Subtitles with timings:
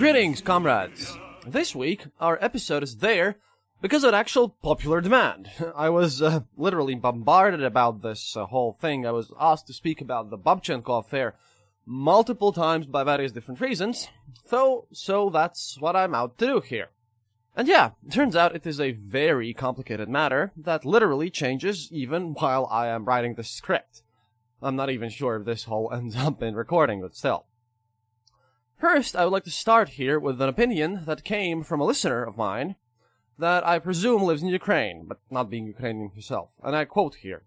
[0.00, 1.18] Greetings, comrades.
[1.46, 3.36] This week, our episode is there
[3.82, 5.50] because of actual popular demand.
[5.76, 9.04] I was uh, literally bombarded about this uh, whole thing.
[9.04, 11.34] I was asked to speak about the Babchenko affair
[11.84, 14.08] multiple times by various different reasons,
[14.46, 16.88] so, so that's what I'm out to do here.
[17.54, 22.66] And yeah, turns out it is a very complicated matter that literally changes even while
[22.70, 24.00] I am writing the script.
[24.62, 27.44] I'm not even sure if this whole ends up in recording, but still.
[28.80, 32.24] First, I would like to start here with an opinion that came from a listener
[32.24, 32.76] of mine
[33.38, 36.52] that I presume lives in Ukraine, but not being Ukrainian himself.
[36.62, 37.42] And I quote here.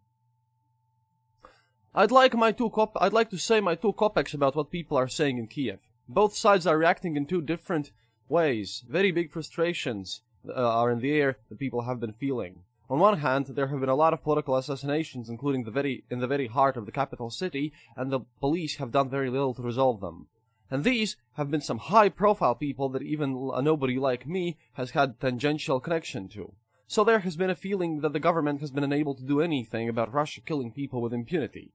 [1.95, 4.95] I'd like my two cop- I'd like to say my two kopecks about what people
[4.95, 5.79] are saying in Kiev.
[6.07, 7.89] Both sides are reacting in two different
[8.29, 8.83] ways.
[8.87, 12.61] Very big frustrations uh, are in the air that people have been feeling.
[12.91, 16.19] On one hand, there have been a lot of political assassinations, including the very in
[16.19, 19.63] the very heart of the capital city, and the police have done very little to
[19.63, 20.27] resolve them.
[20.71, 24.91] And these have been some high profile people that even a nobody like me has
[24.91, 26.53] had tangential connection to.
[26.87, 29.89] So there has been a feeling that the government has been unable to do anything
[29.89, 31.71] about Russia killing people with impunity.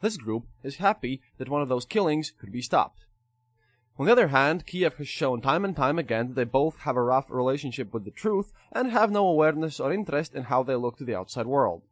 [0.00, 3.04] This group is happy that one of those killings could be stopped.
[3.98, 6.96] On the other hand, Kiev has shown time and time again that they both have
[6.96, 10.74] a rough relationship with the truth and have no awareness or interest in how they
[10.74, 11.82] look to the outside world.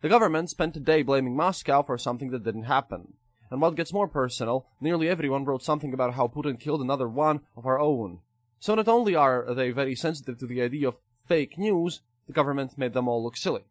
[0.00, 3.14] The government spent a day blaming Moscow for something that didn't happen.
[3.50, 7.40] And what gets more personal, nearly everyone wrote something about how Putin killed another one
[7.56, 8.20] of our own.
[8.60, 12.76] So not only are they very sensitive to the idea of fake news, the government
[12.76, 13.64] made them all look silly.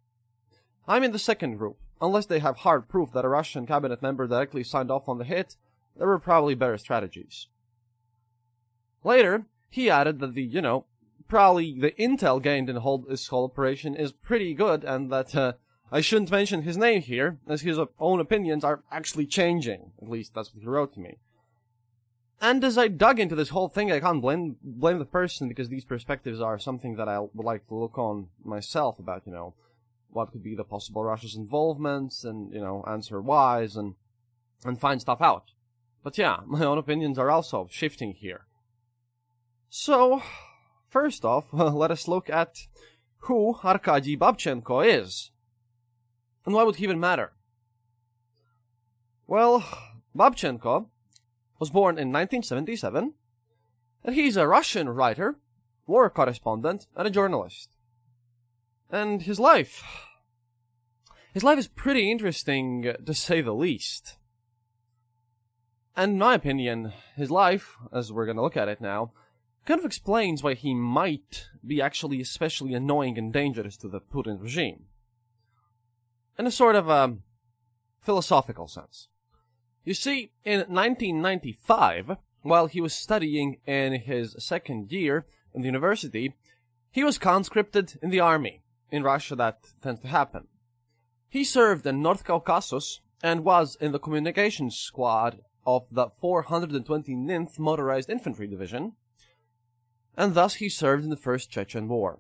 [0.88, 1.78] I'm in the second group.
[2.00, 5.24] Unless they have hard proof that a Russian cabinet member directly signed off on the
[5.24, 5.56] hit,
[5.96, 7.48] there were probably better strategies.
[9.04, 10.86] Later, he added that the, you know,
[11.28, 15.54] probably the intel gained in whole, this whole operation is pretty good and that, uh,
[15.92, 19.92] I shouldn't mention his name here, as his own opinions are actually changing.
[20.02, 21.18] At least that's what he wrote to me.
[22.42, 25.70] And as I dug into this whole thing, I can't blame blame the person because
[25.70, 29.56] these perspectives are something that I would like to look on myself about, you know,
[30.12, 33.96] what could be the possible Russia's involvements and, you know, answer whys and
[34.66, 35.52] and find stuff out.
[36.04, 38.46] But yeah, my own opinions are also shifting here.
[39.70, 40.22] So,
[40.90, 42.68] first off, let us look at
[43.22, 45.32] who Arkady Babchenko is.
[46.48, 47.34] And why would he even matter?
[49.28, 49.68] Well,
[50.16, 50.88] Babchenko
[51.60, 53.16] was born in 1977,
[54.06, 55.40] and he's a Russian writer,
[55.88, 57.76] war correspondent, and a journalist.
[58.90, 59.84] And his life.
[61.34, 64.16] His life is pretty interesting, to say the least.
[65.98, 69.12] And in my opinion, his life, as we're gonna look at it now,
[69.66, 74.42] kind of explains why he might be actually especially annoying and dangerous to the Putin
[74.42, 74.86] regime
[76.38, 77.24] in a sort of a um,
[78.02, 79.08] philosophical sense.
[79.84, 86.36] You see, in 1995, while he was studying in his second year in the university,
[86.92, 88.62] he was conscripted in the army.
[88.90, 90.48] In Russia, that tends to happen.
[91.30, 98.10] He served in North Caucasus and was in the communications squad of the 429th Motorized
[98.10, 98.94] Infantry Division,
[100.16, 102.20] and thus he served in the First Chechen War.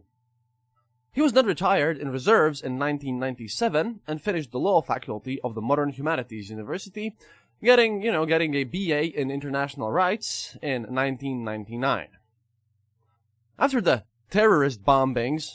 [1.18, 5.64] He was then retired in reserves in 1997 and finished the law faculty of the
[5.64, 7.16] Modern Humanities University,
[7.64, 12.10] getting, you know, getting a BA in international rights in 1999.
[13.58, 15.54] After the terrorist bombings,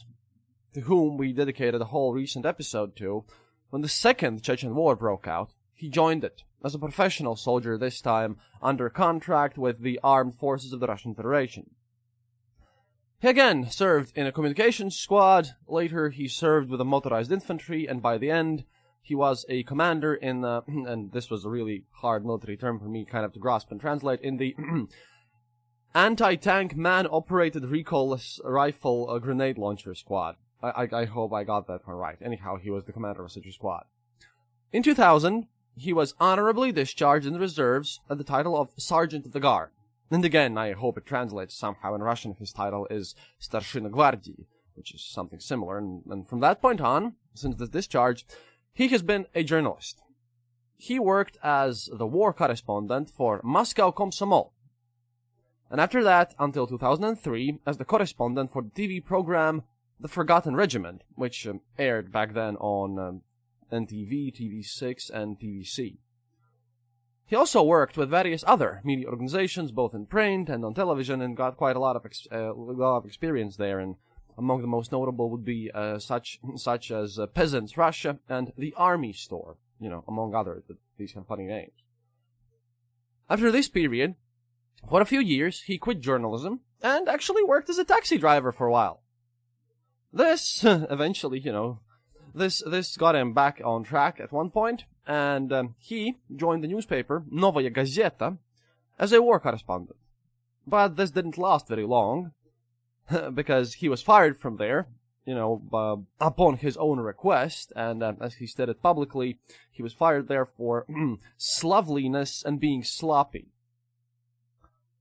[0.75, 3.25] to whom we dedicated a whole recent episode to,
[3.71, 8.01] when the second Chechen war broke out, he joined it as a professional soldier this
[8.01, 11.71] time under contract with the armed forces of the Russian Federation.
[13.23, 18.03] He again served in a communications squad, later he served with the motorized infantry, and
[18.03, 18.65] by the end,
[19.01, 22.87] he was a commander in the, and this was a really hard military term for
[22.87, 24.57] me kind of to grasp and translate, in the
[25.95, 30.35] anti-tank man-operated recoilless rifle uh, grenade launcher squad.
[30.61, 32.19] I, I, I hope I got that one right.
[32.21, 33.85] Anyhow, he was the commander of such a squad.
[34.73, 35.47] In 2000,
[35.77, 39.71] he was honorably discharged in the reserves at the title of Sergeant of the Guard.
[40.13, 42.35] And again, I hope it translates somehow in Russian.
[42.35, 44.45] His title is Starshina Gwardii,
[44.75, 45.79] which is something similar.
[45.79, 48.27] And, and from that point on, since the discharge,
[48.75, 50.03] he has been a journalist.
[50.77, 54.51] He worked as the war correspondent for Moscow Komsomol.
[55.71, 59.63] And after that, until 2003, as the correspondent for the TV program
[59.99, 63.23] The Forgotten Regiment, which um, aired back then on um,
[63.73, 65.97] NTV, TV6, and TVC.
[67.27, 71.37] He also worked with various other media organizations, both in print and on television, and
[71.37, 73.79] got quite a lot of ex- uh, lot of experience there.
[73.79, 73.97] And
[74.37, 78.75] among the most notable would be uh, such such as uh, Peasants Russia and the
[78.77, 80.65] Army Store, you know, among others.
[80.99, 81.73] These have funny names.
[83.31, 84.17] After this period,
[84.89, 88.67] for a few years, he quit journalism and actually worked as a taxi driver for
[88.67, 89.03] a while.
[90.13, 91.81] This eventually, you know,
[92.35, 96.69] this this got him back on track at one point, and um, he joined the
[96.69, 98.39] newspaper Novaya Gazeta
[98.99, 99.97] as a war correspondent.
[100.67, 102.33] But this didn't last very long,
[103.35, 104.87] because he was fired from there,
[105.27, 109.39] you know, uh, upon his own request, and uh, as he stated publicly,
[109.71, 110.87] he was fired there for
[111.37, 113.49] sloveliness and being sloppy.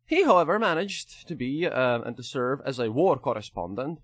[0.06, 4.00] He, however, managed to be uh, and to serve as a war correspondent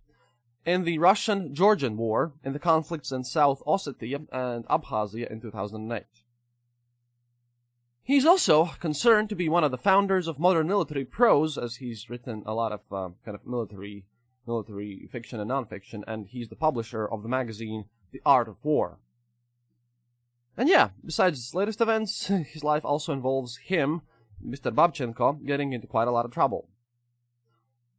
[0.67, 6.03] in the Russian-Georgian War, in the conflicts in South Ossetia and Abkhazia in 2008.
[8.03, 12.09] He's also concerned to be one of the founders of modern military prose, as he's
[12.09, 14.05] written a lot of uh, kind of military
[14.45, 18.99] military fiction and nonfiction, and he's the publisher of the magazine The Art of War.
[20.57, 24.01] And yeah, besides his latest events, his life also involves him,
[24.45, 24.73] Mr.
[24.73, 26.67] Babchenko, getting into quite a lot of trouble.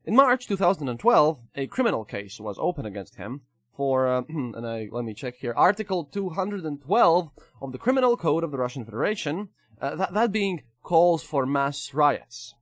[0.05, 3.43] In March 2012, a criminal case was opened against him
[3.77, 7.31] for, uh, and I, let me check here, Article 212
[7.61, 9.49] of the Criminal Code of the Russian Federation,
[9.81, 12.55] uh, that, that being calls for mass riots.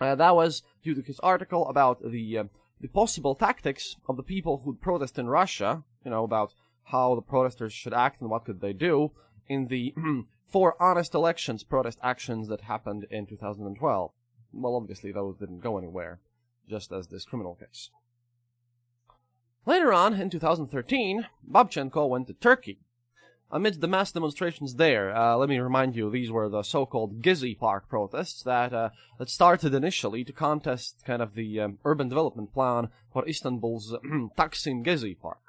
[0.00, 2.44] Uh, that was due to his article about the, uh,
[2.80, 6.52] the possible tactics of the people who protest in Russia, you know, about
[6.84, 9.12] how the protesters should act and what could they do
[9.48, 9.94] in the
[10.46, 14.10] for Honest Elections protest actions that happened in 2012.
[14.52, 16.20] Well, obviously those didn't go anywhere
[16.68, 17.90] just as this criminal case.
[19.66, 22.78] Later on, in 2013, Babchenko went to Turkey.
[23.50, 27.58] Amidst the mass demonstrations there, uh, let me remind you, these were the so-called Gezi
[27.58, 32.52] Park protests that uh, that started initially to contest kind of the um, urban development
[32.52, 33.96] plan for Istanbul's
[34.38, 35.40] Taksim Gezi Park.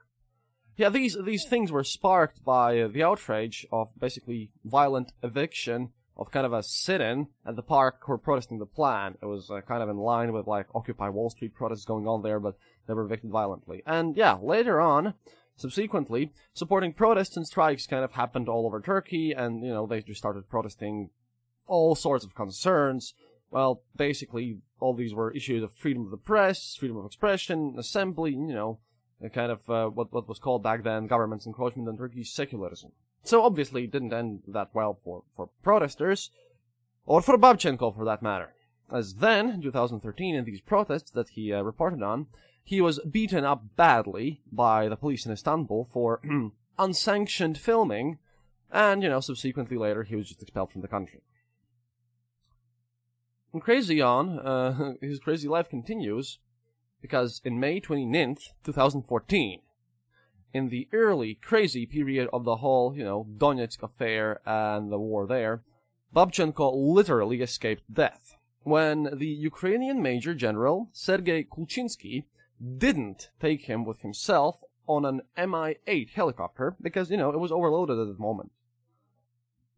[0.77, 6.45] Yeah, these these things were sparked by the outrage of basically violent eviction of kind
[6.45, 9.15] of a sit-in at the park who were protesting the plan.
[9.21, 12.21] It was uh, kind of in line with like Occupy Wall Street protests going on
[12.21, 12.57] there, but
[12.87, 13.81] they were evicted violently.
[13.85, 15.13] And yeah, later on,
[15.55, 20.01] subsequently, supporting protests and strikes kind of happened all over Turkey, and you know they
[20.01, 21.09] just started protesting
[21.67, 23.13] all sorts of concerns.
[23.49, 28.31] Well, basically, all these were issues of freedom of the press, freedom of expression, assembly,
[28.31, 28.79] you know,
[29.33, 32.91] kind of uh, what what was called back then government's encroachment on Turkey's secularism.
[33.23, 36.31] So obviously it didn't end that well for, for protesters,
[37.05, 38.53] or for Babchenko for that matter.
[38.91, 42.27] As then, in 2013, in these protests that he uh, reported on,
[42.63, 46.21] he was beaten up badly by the police in Istanbul for
[46.79, 48.17] unsanctioned filming,
[48.71, 51.21] and, you know, subsequently later he was just expelled from the country.
[53.53, 56.39] And crazy on, uh, his crazy life continues,
[57.01, 59.61] because in May 29th, 2014,
[60.53, 65.27] in the early crazy period of the whole, you know, Donetsk affair and the war
[65.27, 65.63] there,
[66.15, 72.25] Babchenko literally escaped death when the Ukrainian Major General Sergei Kulchitsky
[72.77, 77.99] didn't take him with himself on an Mi-8 helicopter because, you know, it was overloaded
[77.99, 78.51] at the moment.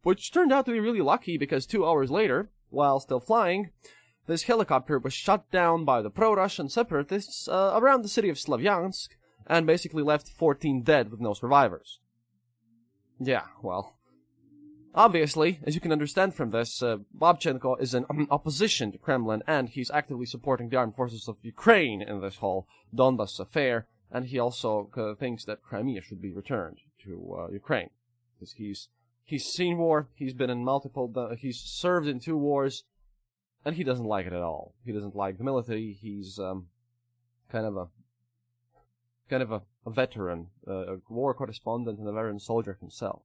[0.04, 3.70] Which turned out to be really lucky because two hours later, while still flying,
[4.26, 9.10] this helicopter was shot down by the pro-Russian separatists uh, around the city of Slavyansk
[9.52, 12.00] and basically left 14 dead with no survivors.
[13.20, 13.98] Yeah, well,
[14.96, 17.00] obviously, as you can understand from this, uh,
[17.82, 22.22] is in opposition to Kremlin, and he's actively supporting the armed forces of Ukraine in
[22.22, 22.66] this whole
[22.96, 27.90] Donbas affair, and he also uh, thinks that Crimea should be returned to uh, Ukraine
[28.34, 28.88] because he's
[29.26, 32.86] he's seen war, he's been in multiple, uh, he's served in two wars,
[33.66, 34.76] and he doesn't like it at all.
[34.86, 35.92] He doesn't like the military.
[35.92, 36.68] He's um,
[37.52, 37.88] kind of a
[39.32, 43.24] kind of a, a veteran, uh, a war correspondent, and a veteran soldier himself.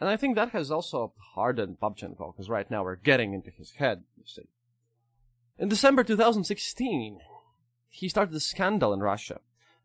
[0.00, 3.72] And I think that has also hardened Babchenko, because right now we're getting into his
[3.72, 4.48] head, you see.
[5.58, 7.18] In December 2016,
[7.88, 9.40] he started a scandal in Russia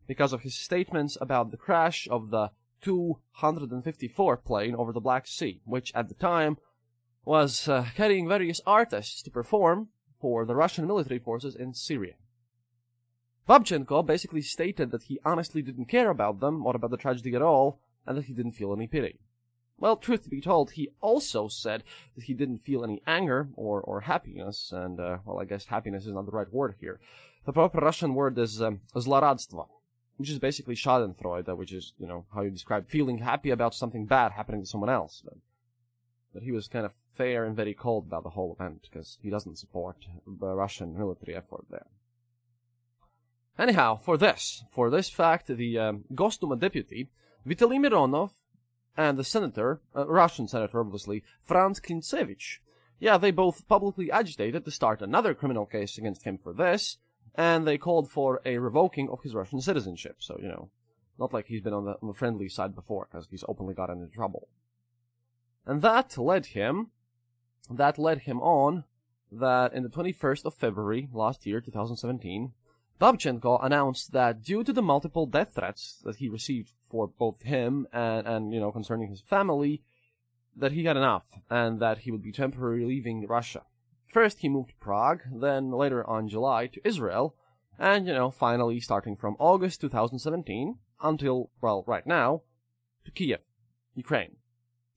[0.06, 5.60] because of his statements about the crash of the Tu-154 plane over the Black Sea,
[5.64, 6.58] which at the time
[7.24, 9.88] was uh, carrying various artists to perform
[10.20, 12.14] for the Russian military forces in Syria.
[13.48, 17.42] Babchenko basically stated that he honestly didn't care about them or about the tragedy at
[17.42, 19.18] all, and that he didn't feel any pity.
[19.78, 21.82] Well, truth to be told, he also said
[22.14, 26.06] that he didn't feel any anger or, or happiness, and, uh, well, I guess happiness
[26.06, 27.00] is not the right word here.
[27.44, 28.80] The proper Russian word is um,
[30.16, 34.06] which is basically schadenfreude, which is, you know, how you describe feeling happy about something
[34.06, 35.22] bad happening to someone else.
[35.24, 35.34] But,
[36.32, 39.28] but he was kind of fair and very cold about the whole event, because he
[39.28, 39.96] doesn't support
[40.26, 41.86] the Russian military effort there.
[43.58, 47.08] Anyhow, for this, for this fact, the um, Gosduma deputy,
[47.46, 48.30] Vitaly Milonov,
[48.96, 52.58] and the senator, uh, Russian senator obviously, Franz Klintsevich,
[52.98, 56.98] yeah, they both publicly agitated to start another criminal case against him for this,
[57.34, 60.16] and they called for a revoking of his Russian citizenship.
[60.20, 60.70] So, you know,
[61.18, 64.00] not like he's been on the, on the friendly side before, because he's openly gotten
[64.00, 64.48] into trouble.
[65.66, 66.90] And that led him,
[67.70, 68.84] that led him on
[69.32, 72.52] that in the 21st of February last year, 2017,
[73.00, 77.86] Babchenko announced that due to the multiple death threats that he received for both him
[77.92, 79.82] and, and you know, concerning his family,
[80.56, 83.62] that he had enough, and that he would be temporarily leaving Russia.
[84.06, 87.34] First, he moved to Prague, then later on July to Israel,
[87.78, 92.42] and, you know, finally starting from August 2017 until, well, right now,
[93.04, 93.40] to Kiev,
[93.96, 94.36] Ukraine.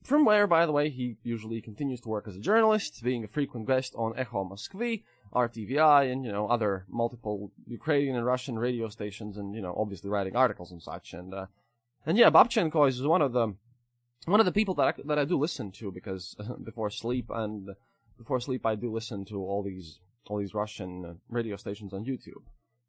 [0.04, 3.28] From where, by the way, he usually continues to work as a journalist, being a
[3.28, 5.02] frequent guest on Echo Moskvy,
[5.34, 10.10] RTVI, and, you know, other multiple Ukrainian and Russian radio stations, and, you know, obviously
[10.10, 11.14] writing articles and such.
[11.14, 11.46] And, uh,
[12.06, 13.54] and yeah, Babchenko is one of the,
[14.26, 17.70] one of the people that I, that I do listen to because before sleep and
[18.16, 22.04] before sleep, I do listen to all these all these Russian uh, radio stations on
[22.04, 22.42] YouTube.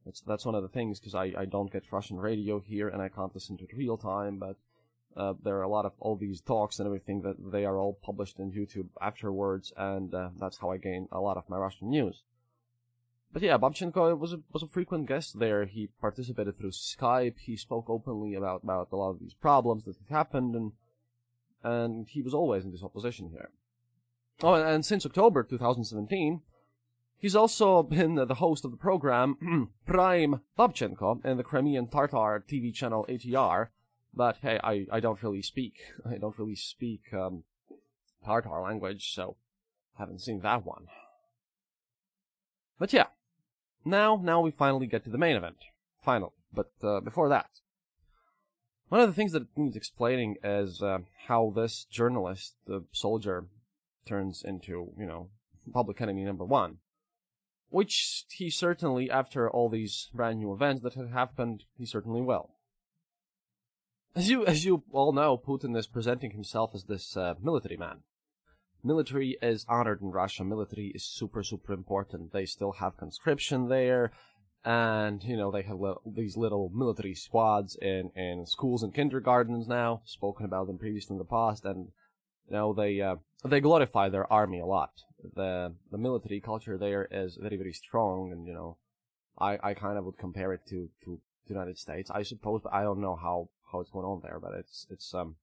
[0.06, 3.02] That's that's one of the things because I, I don't get Russian radio here and
[3.02, 4.38] I can't listen to it real time.
[4.38, 4.58] But
[5.20, 8.00] uh, there are a lot of all these talks and everything that they are all
[8.02, 11.90] published in YouTube afterwards, and uh, that's how I gain a lot of my Russian
[11.90, 12.24] news.
[13.32, 15.66] But yeah, Babchenko was a, was a frequent guest there.
[15.66, 17.36] He participated through Skype.
[17.40, 20.72] He spoke openly about, about a lot of these problems that had happened, and
[21.62, 23.50] and he was always in this opposition here.
[24.42, 26.42] Oh, and since October 2017,
[27.18, 32.74] he's also been the host of the program Prime Babchenko in the Crimean Tartar TV
[32.74, 33.68] channel ATR.
[34.20, 35.76] But hey, I, I don't really speak.
[36.06, 37.46] I don't really speak um,
[38.26, 39.38] Tartar language, so
[39.98, 40.88] haven't seen that one.
[42.78, 43.06] But yeah,
[43.86, 45.60] now now we finally get to the main event.
[46.04, 47.48] Finally, but uh, before that,
[48.90, 50.98] one of the things that needs explaining is uh,
[51.28, 53.46] how this journalist, the soldier
[54.06, 55.30] turns into, you know,
[55.72, 56.80] public enemy number one.
[57.70, 62.59] Which he certainly, after all these brand new events that have happened, he certainly will.
[64.16, 68.00] As you, as you all know, Putin is presenting himself as this uh, military man.
[68.84, 70.44] Military is honored in Russia.
[70.44, 72.34] Military is super, super important.
[72.34, 74.12] They still have conscription there,
[74.66, 79.68] and you know they have li- these little military squads in in schools and kindergartens
[79.68, 80.02] now.
[80.06, 81.90] Spoken about them previously in the past, and
[82.48, 84.92] you know they uh, they glorify their army a lot.
[85.36, 88.78] The the military culture there is very very strong, and you know,
[89.38, 92.74] I I kind of would compare it to to the United States, I suppose, but
[92.74, 94.40] I don't know how how it's going on there.
[94.40, 95.36] But it's it's um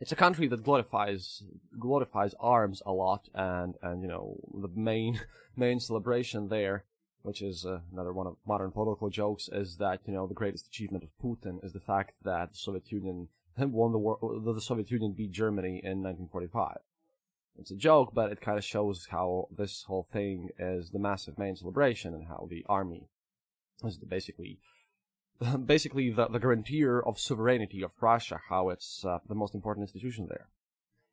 [0.00, 1.42] it's a country that glorifies
[1.78, 5.20] glorifies arms a lot, and and you know the main
[5.56, 6.84] main celebration there,
[7.22, 10.66] which is uh, another one of modern political jokes, is that you know the greatest
[10.66, 13.28] achievement of Putin is the fact that the Soviet Union
[13.58, 16.78] won the war, the Soviet Union beat Germany in 1945
[17.58, 21.38] it's a joke, but it kind of shows how this whole thing is the massive
[21.38, 23.08] main celebration and how the army
[23.84, 24.58] is basically
[25.66, 30.26] basically the, the guarantor of sovereignty of Russia, how it's uh, the most important institution
[30.28, 30.48] there.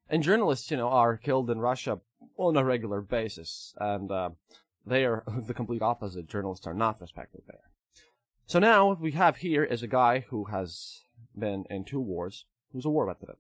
[0.10, 2.00] And journalists, you know, are killed in Russia
[2.38, 4.30] on a regular basis, and uh,
[4.86, 6.28] they are the complete opposite.
[6.28, 7.72] Journalists are not respected there.
[8.46, 11.04] So now what we have here is a guy who has
[11.38, 13.38] been in two wars, who's a war veteran,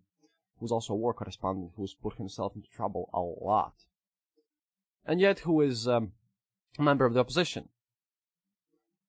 [0.60, 3.74] who's also a war correspondent, who's put himself into trouble a lot,
[5.06, 6.14] and yet who is um,
[6.80, 7.70] a member of the opposition.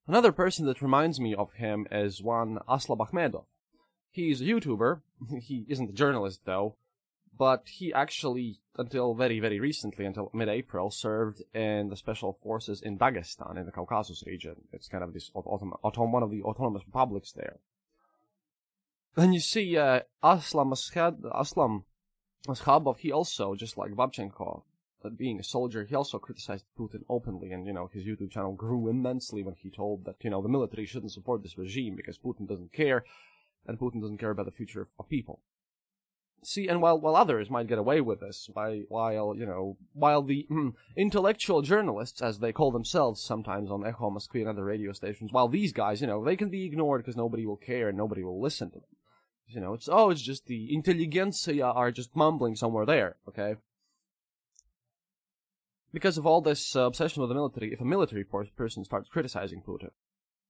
[0.06, 3.44] Another person that reminds me of him is one Aslam Akhmedov.
[4.11, 5.00] He's a YouTuber.
[5.40, 6.76] he isn't a journalist though,
[7.37, 12.99] but he actually, until very, very recently, until mid-April, served in the special forces in
[12.99, 14.56] Dagestan, in the Caucasus region.
[14.73, 17.56] It's kind of this autom- autom- one of the autonomous republics there.
[19.16, 21.84] Then you see uh, Aslam Ashad- Aslam
[22.46, 24.62] Askhabov, he also, just like Babchenko,
[25.11, 28.88] being a soldier, he also criticized Putin openly, and, you know, his YouTube channel grew
[28.88, 32.49] immensely when he told that, you know, the military shouldn't support this regime because Putin
[32.49, 33.04] doesn't care,
[33.66, 35.40] and Putin doesn't care about the future of people.
[36.42, 40.46] See, and while while others might get away with this, while you know, while the
[40.50, 45.32] mm, intellectual journalists, as they call themselves sometimes on Echo Moskvy and other radio stations,
[45.32, 48.23] while these guys, you know, they can be ignored because nobody will care and nobody
[48.23, 48.88] will listen to them.
[49.46, 53.56] You know, it's oh, it's just the intelligentsia are just mumbling somewhere there, okay?
[55.94, 59.62] Because of all this uh, obsession with the military, if a military person starts criticizing
[59.62, 59.90] Putin,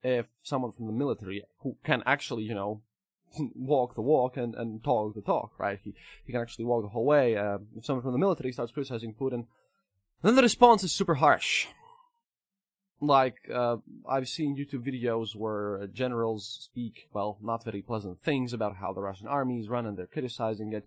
[0.02, 2.80] if someone from the military who can actually, you know,
[3.54, 5.78] walk the walk and, and talk the talk, right?
[5.84, 7.36] He, he can actually walk the whole way.
[7.36, 9.44] Uh, if someone from the military starts criticizing Putin,
[10.22, 11.66] then the response is super harsh.
[13.02, 13.76] Like, uh,
[14.08, 18.94] I've seen YouTube videos where uh, generals speak, well, not very pleasant things about how
[18.94, 20.86] the Russian army is run and they're criticizing it,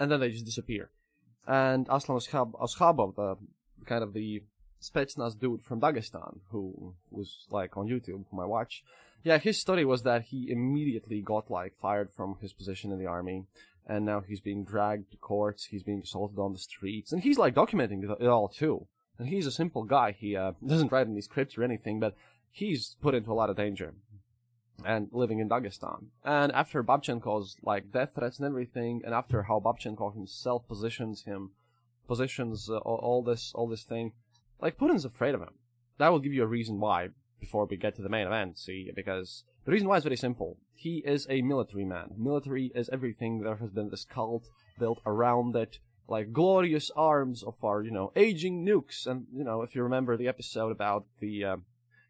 [0.00, 0.90] and then they just disappear.
[1.46, 2.20] And Aslam
[2.54, 3.36] Askhabov, the
[3.84, 4.42] kind of the
[4.82, 8.82] Spetsnaz dude from Dagestan, who was like on YouTube, whom I watch,
[9.24, 13.06] yeah, his story was that he immediately got like fired from his position in the
[13.06, 13.46] army,
[13.86, 15.64] and now he's being dragged to courts.
[15.64, 18.86] He's being assaulted on the streets, and he's like documenting it all too.
[19.18, 20.12] And he's a simple guy.
[20.12, 22.14] He uh, doesn't write any scripts or anything, but
[22.50, 23.94] he's put into a lot of danger
[24.84, 26.06] and living in Dagestan.
[26.24, 31.50] And after Babchenko's like death threats and everything, and after how Babchenko himself positions him,
[32.06, 34.12] positions uh, all, this all this thing,
[34.60, 35.54] like Putin's afraid of him.
[35.98, 37.10] That will give you a reason why
[37.40, 40.58] before we get to the main event, see, because the reason why is very simple.
[40.74, 42.10] He is a military man.
[42.16, 43.40] Military is everything.
[43.40, 48.12] There has been this cult built around it, like glorious arms of our, you know,
[48.16, 49.06] aging nukes.
[49.06, 51.56] And, you know, if you remember the episode about the uh,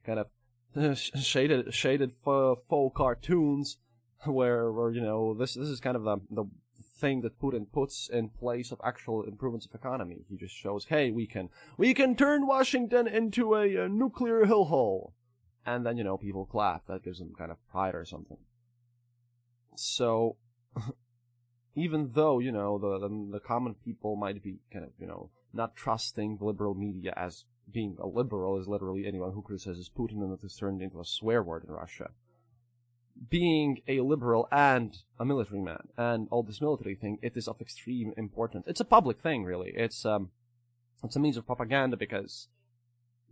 [0.04, 0.28] kind of
[0.94, 3.78] shaded, shaded faux cartoons,
[4.24, 6.44] where, where, you know, this, this is kind of the, the
[6.98, 10.24] thing that Putin puts in place of actual improvements of economy.
[10.28, 15.12] He just shows, hey, we can, we can turn Washington into a, a nuclear hellhole
[15.66, 16.86] and then you know people clap.
[16.86, 18.38] That gives them kind of pride or something.
[19.76, 20.36] So,
[21.74, 25.30] even though you know the, the, the common people might be kind of you know
[25.52, 30.22] not trusting the liberal media as being a liberal is literally anyone who criticizes Putin
[30.22, 32.10] and is turned into a swear word in Russia.
[33.30, 37.60] Being a liberal and a military man and all this military thing, it is of
[37.60, 38.64] extreme importance.
[38.66, 39.72] It's a public thing, really.
[39.76, 40.30] It's um,
[41.02, 42.48] it's a means of propaganda because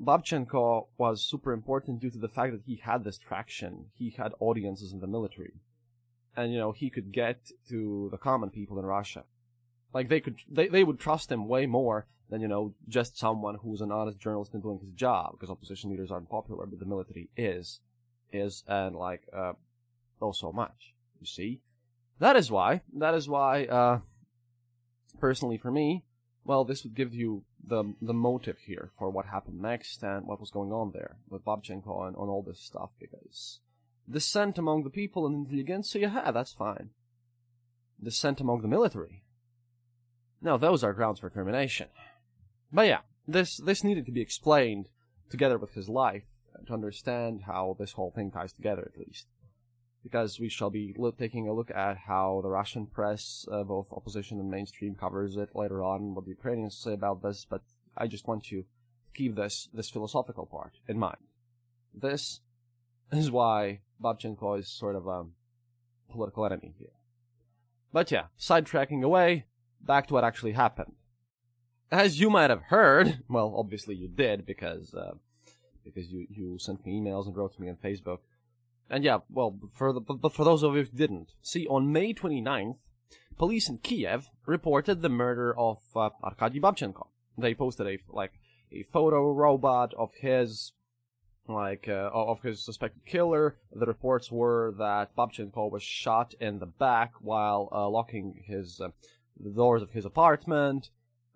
[0.01, 3.87] Babchenko was super important due to the fact that he had this traction.
[3.97, 5.55] He had audiences in the military.
[6.37, 9.25] And, you know, he could get to the common people in Russia.
[9.93, 13.57] Like, they could, they, they would trust him way more than, you know, just someone
[13.57, 16.87] who's an honest journalist and doing his job, because opposition leaders aren't popular, but the
[16.87, 17.81] military is.
[18.33, 19.53] Is, and, like, uh,
[20.23, 20.95] oh, so much.
[21.21, 21.61] You see?
[22.19, 23.99] That is why, that is why, uh,
[25.21, 26.05] personally for me,
[26.45, 30.41] well, this would give you the the motive here for what happened next and what
[30.41, 33.61] was going on there with Babchenko and on all this stuff because
[34.11, 36.91] dissent among the people and intelligentsia, yeah, that's fine.
[38.03, 39.23] Dissent among the military.
[40.41, 41.87] Now those are grounds for termination.
[42.73, 44.89] But yeah, this this needed to be explained
[45.31, 46.25] together with his life
[46.67, 49.27] to understand how this whole thing ties together at least
[50.03, 54.41] because we shall be taking a look at how the Russian press, uh, both opposition
[54.41, 57.63] and mainstream, covers it later on, what the Ukrainians say about this, but
[57.97, 58.65] I just want to
[59.15, 61.19] keep this, this philosophical part in mind.
[61.95, 62.41] This
[63.13, 65.27] is why Babchenko is sort of a
[66.11, 66.89] political enemy here.
[67.93, 69.47] But yeah, sidetracking away,
[69.81, 70.95] back to what actually happened.
[71.93, 75.13] As you might have heard, well, obviously you did because, uh,
[75.85, 78.21] because you, you sent me emails and wrote to me on Facebook,
[78.89, 82.15] and yeah, well, for the, but for those of you who didn't, see, on May
[82.15, 82.79] 29th,
[83.37, 87.09] police in Kiev reported the murder of uh, Arkady Babchenko.
[87.37, 88.33] They posted a like
[88.73, 90.73] a photo robot of his
[91.47, 93.57] like uh, of his suspected killer.
[93.71, 98.89] The reports were that Babchenko was shot in the back while uh, locking his uh,
[99.39, 100.89] the doors of his apartment,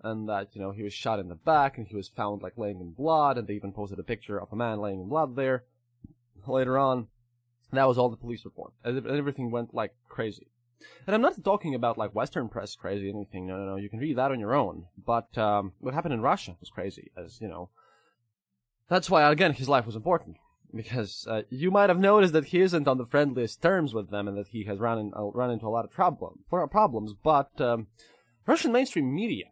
[0.07, 2.57] and that you know he was shot in the back and he was found like
[2.57, 3.39] laying in blood.
[3.39, 5.65] And they even posted a picture of a man laying in blood there
[6.47, 7.09] later on,
[7.73, 8.73] that was all the police report.
[8.85, 10.49] And everything went like crazy.
[11.07, 13.47] And I'm not talking about like Western press crazy anything.
[13.47, 13.77] No, no, no.
[13.77, 14.87] You can read that on your own.
[15.05, 17.71] But um, what happened in Russia was crazy, as you know.
[18.89, 20.37] That's why again his life was important
[20.75, 24.29] because uh, you might have noticed that he isn't on the friendliest terms with them
[24.29, 26.39] and that he has run in, uh, run into a lot of trouble
[26.71, 27.15] problems.
[27.15, 27.87] But um,
[28.47, 29.47] Russian mainstream media,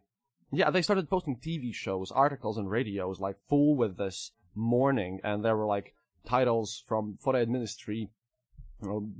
[0.51, 5.43] yeah, they started posting TV shows, articles, and radios like full with this morning, and
[5.43, 5.93] there were like
[6.25, 8.09] titles from foreign ministry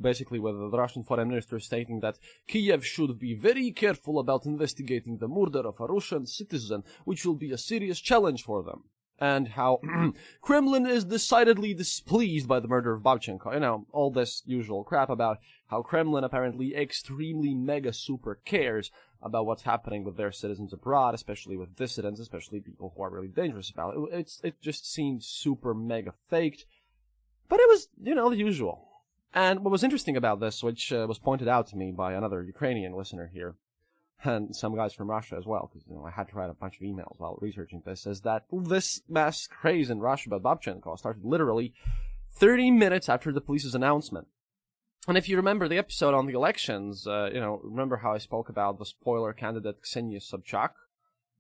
[0.02, 5.18] basically with the Russian foreign minister stating that Kiev should be very careful about investigating
[5.18, 8.84] the murder of a Russian citizen, which will be a serious challenge for them.
[9.18, 9.80] And how
[10.42, 13.54] Kremlin is decidedly displeased by the murder of Babchenko.
[13.54, 18.92] You know, all this usual crap about how Kremlin apparently extremely mega super cares
[19.26, 23.28] about what's happening with their citizens abroad, especially with dissidents, especially people who are really
[23.28, 24.20] dangerous about it.
[24.20, 26.66] It's, it just seemed super mega faked.
[27.50, 28.88] But it was, you know, the usual.
[29.34, 32.44] And what was interesting about this, which uh, was pointed out to me by another
[32.44, 33.56] Ukrainian listener here,
[34.24, 36.54] and some guys from Russia as well, because you know I had to write a
[36.54, 40.98] bunch of emails while researching this, is that this mass craze in Russia about Babchenko
[40.98, 41.74] started literally
[42.32, 44.28] 30 minutes after the police's announcement.
[45.08, 48.18] And if you remember the episode on the elections, uh, you know, remember how I
[48.18, 50.72] spoke about the spoiler candidate Ksenia Sobchak?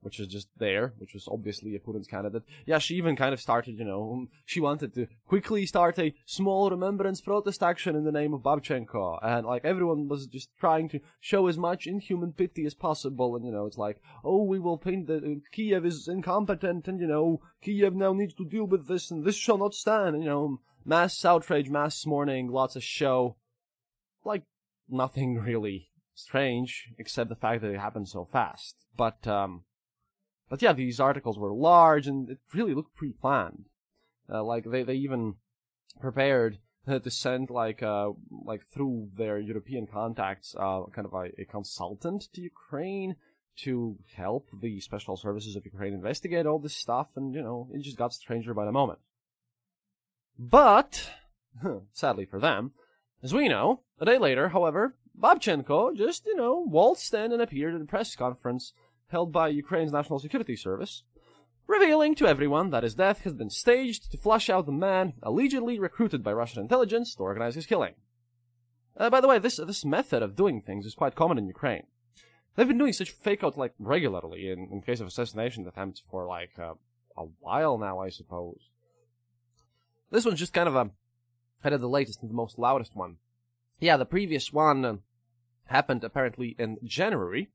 [0.05, 2.43] which is just there, which was obviously a Putin's candidate.
[2.67, 6.13] Yeah, she even kind of started, you know, um, she wanted to quickly start a
[6.27, 9.17] small remembrance protest action in the name of Babchenko.
[9.23, 13.35] And, like, everyone was just trying to show as much inhuman pity as possible.
[13.35, 16.99] And, you know, it's like, oh, we will paint that uh, Kiev is incompetent and,
[16.99, 20.13] you know, Kiev now needs to deal with this and this shall not stand.
[20.13, 23.37] And, you know, mass outrage, mass mourning, lots of show.
[24.89, 28.75] Nothing really strange, except the fact that it happened so fast.
[28.95, 29.63] But, um,
[30.49, 33.65] but yeah, these articles were large and it really looked pre-planned.
[34.31, 35.35] Uh, like they, they even
[35.99, 38.11] prepared to send like uh
[38.45, 43.15] like through their European contacts uh kind of a, a consultant to Ukraine
[43.57, 47.81] to help the special services of Ukraine investigate all this stuff and you know it
[47.81, 48.99] just got stranger by the moment.
[50.37, 51.11] But
[51.93, 52.73] sadly for them,
[53.25, 57.73] as we know, a day later, however, Babchenko just you know waltzed in and appeared
[57.73, 58.71] at a press conference
[59.07, 61.01] held by Ukraine's National Security Service,
[61.65, 65.79] revealing to everyone that his death has been staged to flush out the man allegedly
[65.79, 67.95] recruited by Russian intelligence to organize his killing.
[68.95, 71.87] Uh, by the way, this this method of doing things is quite common in Ukraine.
[72.55, 76.27] They've been doing such fake out like regularly in, in case of assassination attempts for
[76.27, 76.75] like uh,
[77.17, 78.69] a while now, I suppose.
[80.11, 80.91] This one's just kind of a
[81.73, 83.17] of the latest and the most loudest one.
[83.79, 84.95] Yeah, the previous one uh,
[85.65, 87.49] happened apparently in January,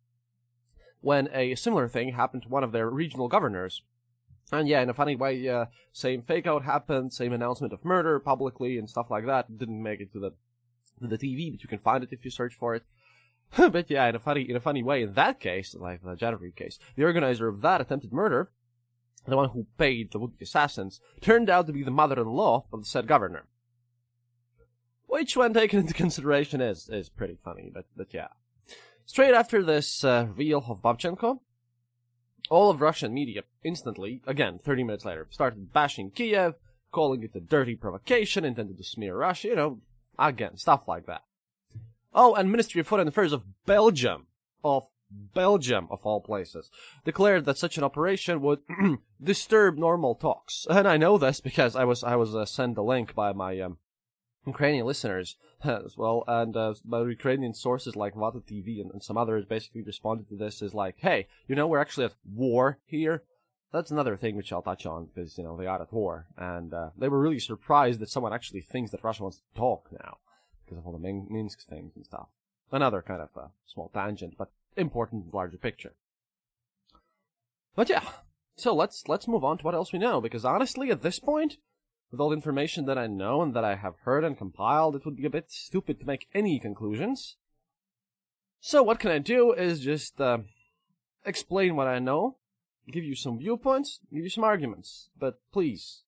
[1.00, 3.82] when a similar thing happened to one of their regional governors.
[4.52, 8.18] And yeah, in a funny way, uh, same fake out happened, same announcement of murder
[8.18, 9.58] publicly and stuff like that.
[9.58, 10.30] Didn't make it to the
[11.00, 12.82] to the TV, but you can find it if you search for it.
[13.56, 16.52] but yeah, in a funny in a funny way, in that case, like the January
[16.52, 18.50] case, the organizer of that attempted murder,
[19.26, 22.86] the one who paid the would-be assassins, turned out to be the mother-in-law of the
[22.86, 23.46] said governor.
[25.10, 27.68] Which, when taken into consideration, is is pretty funny.
[27.74, 28.28] But but yeah.
[29.04, 31.40] Straight after this uh, reveal of Babchenko,
[32.48, 36.54] all of Russian media instantly, again, 30 minutes later, started bashing Kiev,
[36.92, 39.80] calling it a dirty provocation intended to smear Russia, you know,
[40.16, 41.22] again, stuff like that.
[42.14, 44.28] Oh, and Ministry of Foreign Affairs of Belgium,
[44.62, 46.70] of Belgium, of all places,
[47.04, 48.60] declared that such an operation would
[49.20, 50.68] disturb normal talks.
[50.70, 53.58] And I know this because I was I was uh, sent a link by my
[53.58, 53.78] um,
[54.46, 59.44] Ukrainian listeners as well, and uh, Ukrainian sources like Vata TV and, and, some others
[59.44, 63.22] basically responded to this as like, hey, you know, we're actually at war here.
[63.72, 66.26] That's another thing which I'll touch on because, you know, they are at war.
[66.36, 69.90] And uh, they were really surprised that someone actually thinks that Russia wants to talk
[69.92, 70.16] now
[70.64, 72.28] because of all the Minsk things and stuff.
[72.72, 75.92] Another kind of uh, small tangent, but important larger picture.
[77.76, 78.04] But yeah,
[78.56, 81.56] so let's let's move on to what else we know because honestly, at this point,
[82.10, 85.04] with all the information that I know and that I have heard and compiled, it
[85.04, 87.36] would be a bit stupid to make any conclusions.
[88.60, 90.38] So what can I do is just uh,
[91.24, 92.36] explain what I know,
[92.90, 95.08] give you some viewpoints, give you some arguments.
[95.18, 96.02] But please,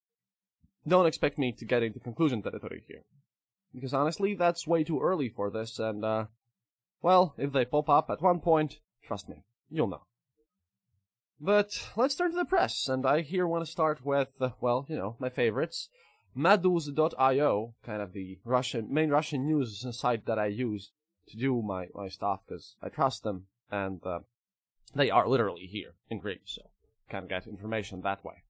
[0.86, 3.04] don't expect me to get into conclusion territory here.
[3.74, 6.26] Because honestly, that's way too early for this, and, uh,
[7.00, 10.02] well, if they pop up at one point, trust me, you'll know.
[11.40, 14.86] But let's turn to the press, and I here want to start with, uh, well,
[14.88, 15.88] you know, my favorites.
[16.36, 20.92] Meduza.io, kind of the Russian, main Russian news site that I use
[21.28, 24.20] to do my, my stuff, because I trust them, and uh,
[24.94, 26.62] they are literally here in Greece, so
[27.10, 28.44] kind of get information that way.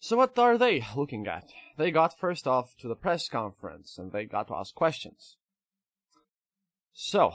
[0.00, 1.50] So what are they looking at?
[1.76, 5.36] They got first off to the press conference and they got to ask questions.
[6.94, 7.34] So,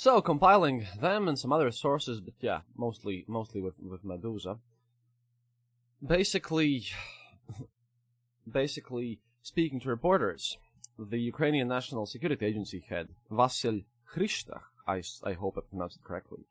[0.00, 4.58] So compiling them and some other sources, but yeah, mostly mostly with with Meduza.
[6.02, 6.84] Basically,
[8.50, 10.56] basically speaking to reporters,
[10.98, 13.84] the Ukrainian National Security Agency head Vasil
[14.14, 16.46] Hristach, I, I hope I pronounced it correctly.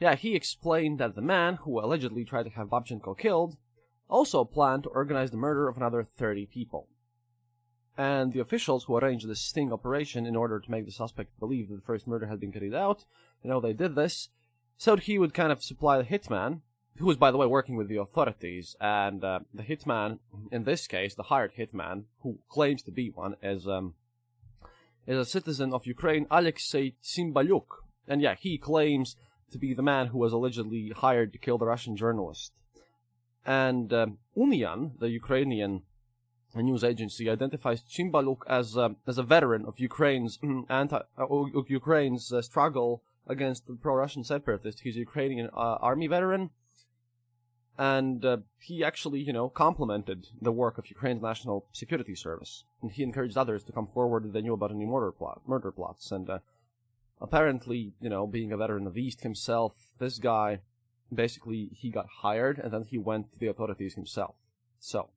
[0.00, 3.56] Yeah, he explained that the man who allegedly tried to have Babchenko killed
[4.08, 6.88] also planned to organize the murder of another 30 people.
[8.00, 11.68] And the officials who arranged this sting operation in order to make the suspect believe
[11.68, 13.04] that the first murder had been carried out,
[13.42, 14.30] you know, they did this,
[14.78, 16.62] so he would kind of supply the hitman,
[16.96, 20.18] who was, by the way, working with the authorities, and uh, the hitman,
[20.50, 23.92] in this case, the hired hitman, who claims to be one, is, um,
[25.06, 27.66] is a citizen of Ukraine, Alexei Tsimbalyuk.
[28.08, 29.16] And yeah, he claims
[29.52, 32.52] to be the man who was allegedly hired to kill the Russian journalist.
[33.44, 35.82] And um, Unian, the Ukrainian
[36.54, 41.26] news agency, identifies Tsimbalyuk as uh, as a veteran of Ukraine's anti uh,
[41.68, 44.80] Ukraine's uh, struggle against the pro-Russian separatists.
[44.80, 46.50] He's a Ukrainian uh, army veteran,
[47.78, 52.90] and uh, he actually, you know, complimented the work of Ukraine's National Security Service, and
[52.90, 56.10] he encouraged others to come forward if they knew about any murder plot, murder plots,
[56.10, 56.38] and uh,
[57.20, 60.60] apparently, you know, being a veteran of the East himself, this guy
[61.12, 64.34] basically he got hired and then he went to the authorities himself.
[64.78, 65.10] So,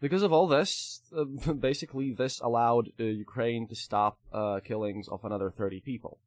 [0.00, 5.24] because of all this, uh, basically this allowed uh, Ukraine to stop uh, killings of
[5.24, 6.18] another 30 people.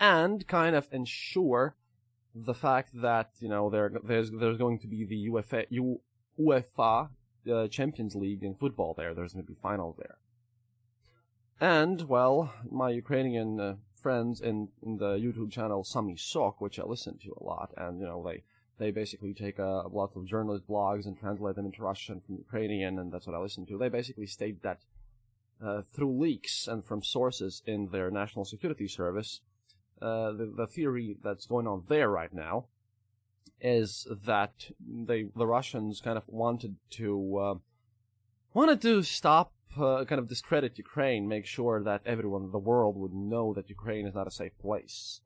[0.00, 1.76] And kind of ensure
[2.34, 6.00] the fact that, you know, there, there's, there's going to be the UEFA, U,
[6.38, 7.10] UEFA
[7.50, 9.14] uh, Champions League in football there.
[9.14, 10.16] There's going to be final there.
[11.60, 16.82] And, well, my Ukrainian uh, friends in, in the YouTube channel Sami Sok, which I
[16.84, 18.42] listen to a lot, and, you know, they,
[18.78, 22.98] they basically take a, lot of journalist blogs and translate them into Russian from Ukrainian,
[22.98, 23.78] and that's what I listen to.
[23.78, 24.80] They basically state that
[25.64, 29.40] uh, through leaks and from sources in their national security service,
[30.02, 32.66] uh, the, the theory that's going on there right now
[33.60, 37.54] is that they the Russians kind of wanted to uh,
[38.52, 42.96] wanted to stop uh, kind of discredit Ukraine, make sure that everyone in the world
[42.96, 45.20] would know that Ukraine is not a safe place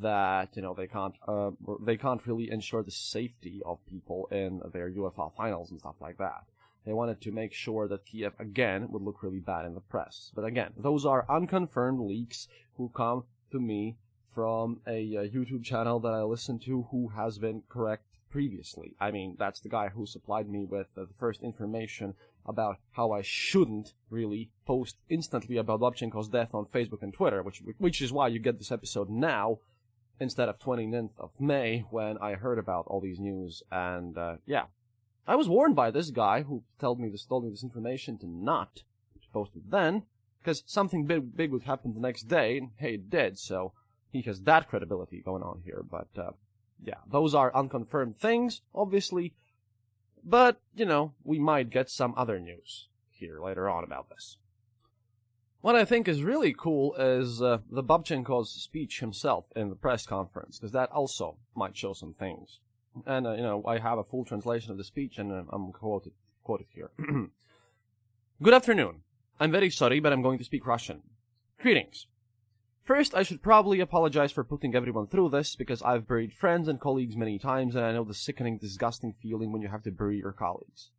[0.00, 4.60] that you know they can't uh, they can't really ensure the safety of people in
[4.72, 6.44] their UEFA finals and stuff like that.
[6.86, 10.30] They wanted to make sure that Kiev again would look really bad in the press.
[10.34, 13.96] But again, those are unconfirmed leaks who come to me
[14.34, 18.96] from a, a uh, YouTube channel that I listen to who has been correct previously.
[19.00, 23.12] I mean, that's the guy who supplied me with uh, the first information about how
[23.12, 28.12] I shouldn't really post instantly about Babchenko's death on Facebook and Twitter, which which is
[28.12, 29.60] why you get this episode now
[30.20, 33.62] instead of 29th of May when I heard about all these news.
[33.70, 34.64] And uh, yeah,
[35.26, 38.26] I was warned by this guy who told me this, told me this information to
[38.26, 38.82] not
[39.32, 40.04] post it then,
[40.40, 42.58] because something big big would happen the next day.
[42.58, 43.38] And hey, it did.
[43.38, 43.72] So
[44.10, 45.84] he has that credibility going on here.
[45.88, 46.32] But uh,
[46.82, 49.34] yeah, those are unconfirmed things, obviously.
[50.22, 54.36] But you know, we might get some other news here later on about this.
[55.64, 60.04] What I think is really cool is uh, the Babchenko's speech himself in the press
[60.04, 62.60] conference, because that also might show some things.
[63.06, 65.72] And, uh, you know, I have a full translation of the speech, and uh, I'm
[65.72, 66.90] quoted, quoted here.
[68.42, 69.04] Good afternoon.
[69.40, 71.00] I'm very sorry, but I'm going to speak Russian.
[71.58, 72.08] Greetings.
[72.82, 76.78] First, I should probably apologize for putting everyone through this, because I've buried friends and
[76.78, 80.18] colleagues many times, and I know the sickening, disgusting feeling when you have to bury
[80.18, 80.90] your colleagues.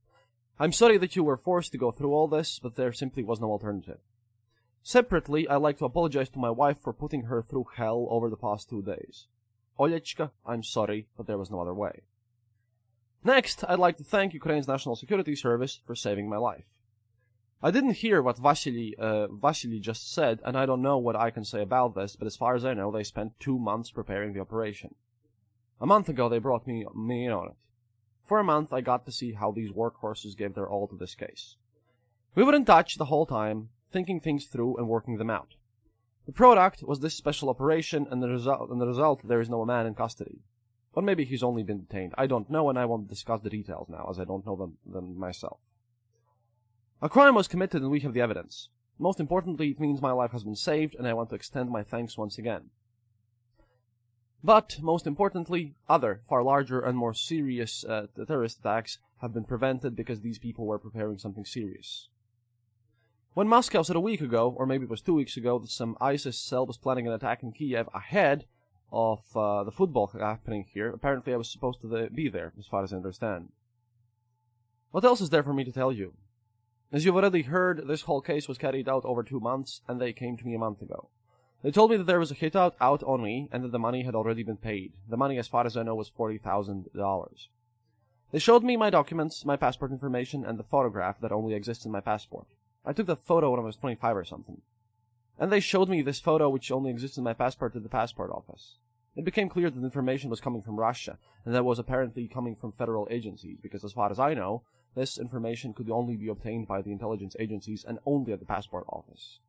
[0.60, 3.40] I'm sorry that you were forced to go through all this, but there simply was
[3.40, 4.00] no alternative.
[4.88, 8.38] Separately, I'd like to apologize to my wife for putting her through hell over the
[8.38, 9.26] past two days.
[9.80, 12.04] Olechka, I'm sorry, but there was no other way.
[13.24, 16.68] Next, I'd like to thank Ukraine's National Security Service for saving my life.
[17.64, 21.32] I didn't hear what Vasily, uh, Vasily just said, and I don't know what I
[21.32, 24.34] can say about this, but as far as I know, they spent two months preparing
[24.34, 24.94] the operation.
[25.82, 27.56] A month ago, they brought me, me in on it.
[28.24, 31.16] For a month, I got to see how these workhorses gave their all to this
[31.16, 31.56] case.
[32.36, 35.56] We were in touch the whole time, thinking things through and working them out.
[36.26, 39.64] The product was this special operation, and the result, and the result, there is no
[39.64, 40.40] man in custody.
[40.92, 42.14] Or maybe he's only been detained.
[42.18, 44.74] I don't know, and I won't discuss the details now, as I don't know them,
[44.86, 45.60] them myself.
[47.02, 48.68] A crime was committed, and we have the evidence.
[49.00, 51.84] Most importantly, it means my life has been saved, and I want to extend my
[51.84, 52.72] thanks once again.
[54.44, 59.96] But, most importantly, other, far larger and more serious uh, terrorist attacks have been prevented
[59.96, 62.10] because these people were preparing something serious.
[63.36, 65.98] When Moscow said a week ago, or maybe it was two weeks ago, that some
[66.00, 68.46] ISIS cell was planning an attack in Kiev ahead
[68.94, 72.86] of uh, the football happening here, apparently I was supposed to be there, as far
[72.86, 73.50] as I understand.
[74.92, 76.14] What else is there for me to tell you?
[76.94, 80.14] As you've already heard, this whole case was carried out over two months, and they
[80.14, 81.10] came to me a month ago.
[81.62, 83.78] They told me that there was a hit out, out on me, and that the
[83.78, 84.94] money had already been paid.
[85.10, 87.48] The money, as far as I know, was $40,000.
[88.32, 91.92] They showed me my documents, my passport information, and the photograph that only exists in
[91.92, 92.48] my passport.
[92.86, 94.62] I took the photo when I was 25 or something.
[95.40, 98.32] And they showed me this photo which only exists in my passport to the passport
[98.32, 98.78] office.
[99.16, 102.56] It became clear that the information was coming from Russia, and that was apparently coming
[102.56, 106.68] from federal agencies, because as far as I know, this information could only be obtained
[106.68, 109.40] by the intelligence agencies and only at the passport office.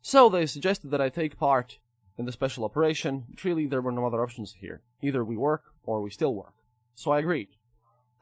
[0.00, 1.78] So they suggested that I take part
[2.18, 4.82] in the special operation, but really there were no other options here.
[5.02, 6.54] Either we work, or we still work.
[6.94, 7.48] So I agreed.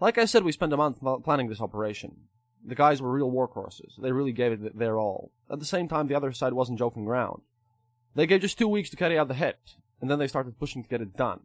[0.00, 2.16] Like I said, we spent a month planning this operation.
[2.64, 3.96] The guys were real workhorses.
[4.00, 5.32] They really gave it their all.
[5.50, 7.42] At the same time, the other side wasn't joking around.
[8.14, 10.82] They gave just two weeks to carry out the hit, and then they started pushing
[10.82, 11.40] to get it done.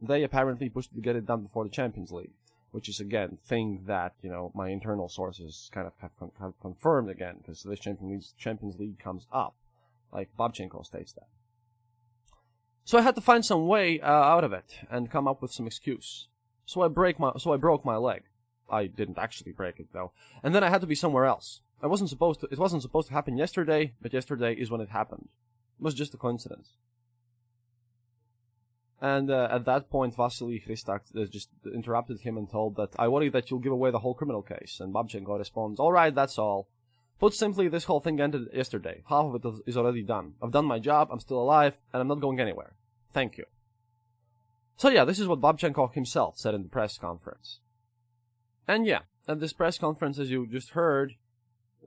[0.00, 2.32] They apparently pushed to get it done before the Champions League
[2.70, 6.58] which is again thing that you know my internal sources kind of have, con- have
[6.60, 9.54] confirmed again because this Champions League, Champions League comes up,
[10.12, 11.28] like Babchenko states that.
[12.84, 15.52] So I had to find some way uh, out of it and come up with
[15.52, 16.28] some excuse.
[16.64, 18.22] So I break my so I broke my leg.
[18.70, 21.60] I didn't actually break it though, and then I had to be somewhere else.
[21.82, 22.48] I wasn't supposed to.
[22.50, 25.28] It wasn't supposed to happen yesterday, but yesterday is when it happened.
[25.78, 26.76] It was just a coincidence.
[29.00, 33.08] And uh, at that point, Vasily Hristak uh, just interrupted him and told that, I
[33.08, 34.78] worry that you'll give away the whole criminal case.
[34.78, 36.68] And Babchenko responds, Alright, that's all.
[37.18, 39.02] Put simply, this whole thing ended yesterday.
[39.08, 40.34] Half of it is already done.
[40.42, 42.74] I've done my job, I'm still alive, and I'm not going anywhere.
[43.12, 43.44] Thank you.
[44.76, 47.60] So yeah, this is what Babchenko himself said in the press conference.
[48.70, 51.14] And yeah, at this press conference, as you just heard,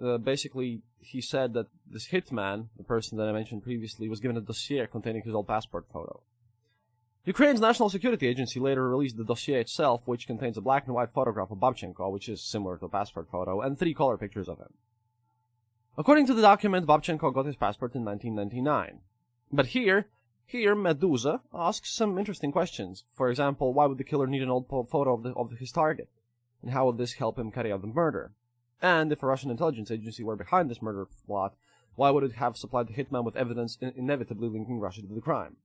[0.03, 4.35] uh, basically he said that this hitman, the person that I mentioned previously, was given
[4.35, 6.23] a dossier containing his old passport photo.
[7.23, 11.13] Ukraine's National Security Agency later released the dossier itself, which contains a black and white
[11.13, 14.59] photograph of Babchenko, which is similar to a passport photo, and three color pictures of
[14.59, 14.73] him.
[15.97, 18.99] According to the document, Babchenko got his passport in 1999.
[19.53, 20.07] But here,
[20.45, 23.05] here Meduza asks some interesting questions.
[23.15, 26.09] For example, why would the killer need an old photo of, the, of his target?
[26.63, 28.31] And how would this help him carry out the murder?
[28.81, 31.55] And if a Russian intelligence agency were behind this murder plot,
[31.95, 35.57] why would it have supplied the hitman with evidence inevitably linking Russia to the crime?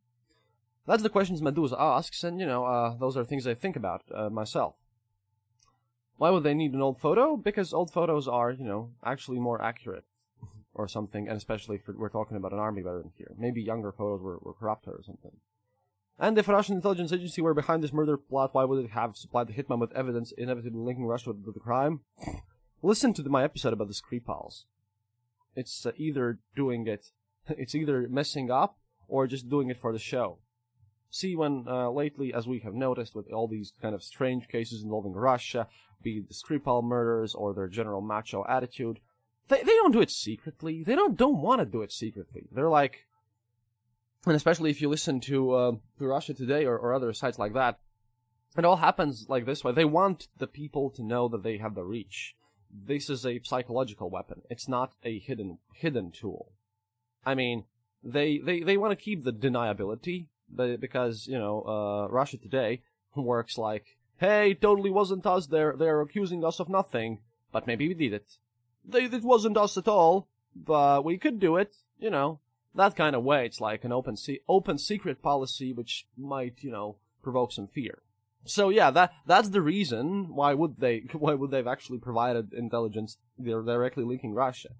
[0.87, 4.03] That's the questions Meduza asks, and you know, uh, those are things I think about
[4.15, 4.75] uh, myself.
[6.17, 7.37] Why would they need an old photo?
[7.37, 10.05] Because old photos are, you know, actually more accurate,
[10.75, 13.33] or something, and especially if we're talking about an army veteran here.
[13.37, 15.33] Maybe younger photos were, were corrupted or something.
[16.19, 19.49] And if Russian intelligence agency were behind this murder plot, why would it have supplied
[19.49, 22.01] the hitman with evidence inevitably linking Russia to the crime?
[22.83, 24.65] Listen to the, my episode about the Skripals.
[25.55, 27.11] It's uh, either doing it,
[27.49, 30.39] it's either messing up or just doing it for the show
[31.11, 34.83] see when uh, lately, as we have noticed with all these kind of strange cases
[34.83, 35.67] involving Russia,
[36.03, 39.01] be the Skripal murders or their general macho attitude,
[39.49, 40.83] they they don't do it secretly.
[40.85, 42.49] They don't don't want to do it secretly.
[42.53, 43.07] They're like,
[44.29, 47.79] and especially if you listen to uh, Russia Today or, or other sites like that,
[48.57, 49.73] it all happens like this way.
[49.73, 52.35] They want the people to know that they have the reach.
[52.71, 54.43] This is a psychological weapon.
[54.51, 56.53] It's not a hidden hidden tool.
[57.25, 57.65] I mean,
[58.03, 62.83] they they, they want to keep the deniability but because you know uh, Russia Today
[63.15, 65.47] works like, hey, totally wasn't us.
[65.47, 67.21] They're they're accusing us of nothing,
[67.53, 68.37] but maybe we did it.
[68.85, 71.75] They, it wasn't us at all, but we could do it.
[71.99, 72.41] You know
[72.75, 73.47] that kind of way.
[73.47, 78.03] It's like an open se- open secret policy, which might you know provoke some fear.
[78.45, 83.19] So yeah, that that's the reason why would they why would they've actually provided intelligence
[83.39, 84.71] they're directly linking Russia.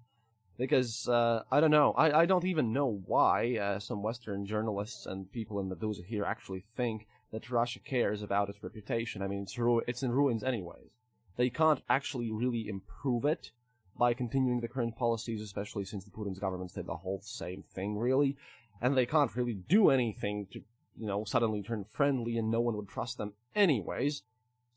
[0.57, 1.93] because uh, I don't know.
[1.93, 6.25] I, I don't even know why uh, some Western journalists and people in Meduza here
[6.25, 9.21] actually think that Russia cares about its reputation.
[9.21, 10.91] I mean, it's ru- it's in ruins anyways.
[11.37, 13.51] They can't actually really improve it
[13.99, 17.97] by continuing the current policies, especially since the Putin's government did the whole same thing,
[17.97, 18.37] really.
[18.81, 20.61] And they can't really do anything to,
[20.97, 24.23] you know, suddenly turn friendly and no one would trust them anyways.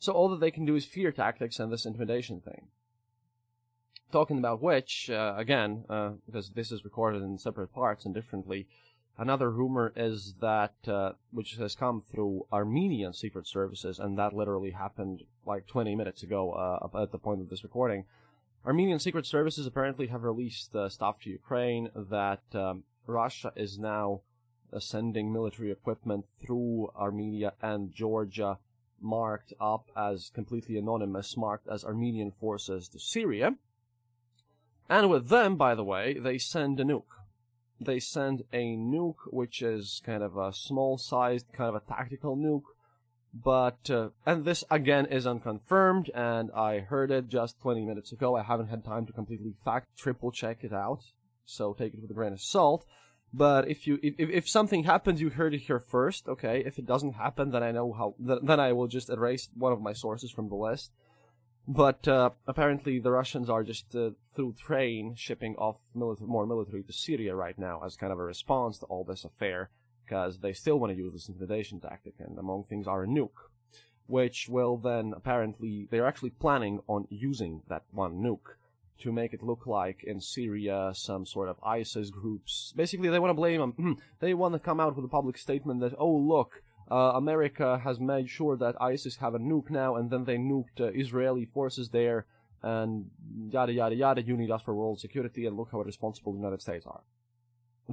[0.01, 2.67] So all that they can do is fear tactics and this intimidation thing.
[4.11, 8.67] Talking about which, uh, again, uh, because this is recorded in separate parts and differently,
[9.17, 14.73] another rumor is that, uh, which has come through Armenian secret services, and that literally
[14.73, 18.05] happened like 20 minutes ago uh, at the point of this recording.
[18.65, 24.21] Armenian secret services apparently have released uh, stuff to Ukraine that um, Russia is now
[24.73, 28.59] uh, sending military equipment through Armenia and Georgia,
[29.01, 33.57] marked up as completely anonymous, marked as Armenian forces to Syria.
[34.89, 37.03] And with them, by the way, they send a nuke.
[37.81, 42.37] They send a nuke, which is kind of a small sized, kind of a tactical
[42.37, 42.72] nuke.
[43.35, 48.37] But, uh, and this again is unconfirmed, and I heard it just 20 minutes ago.
[48.37, 51.05] I haven't had time to completely fact triple check it out,
[51.47, 52.85] so take it with a grain of salt.
[53.33, 56.63] But if you, if, if something happens, you heard it here first, okay?
[56.67, 59.81] If it doesn't happen, then I know how, then I will just erase one of
[59.81, 60.93] my sources from the list.
[61.67, 66.83] But uh, apparently, the Russians are just uh, through train shipping off military, more military
[66.83, 69.71] to Syria right now as kind of a response to all this affair,
[70.13, 73.49] because they still want to use this intimidation tactic, and among things are a nuke,
[74.07, 78.57] which will then apparently they're actually planning on using that one nuke
[78.99, 82.75] to make it look like in Syria some sort of ISIS groups.
[82.77, 83.97] Basically, they want to blame them.
[84.21, 87.99] they want to come out with a public statement that, oh look, uh, America has
[87.99, 91.89] made sure that ISIS have a nuke now, and then they nuked uh, Israeli forces
[91.89, 92.27] there,
[92.63, 93.07] and
[93.49, 94.23] yada yada yada.
[94.23, 97.01] You need us for world security, and look how responsible the United States are.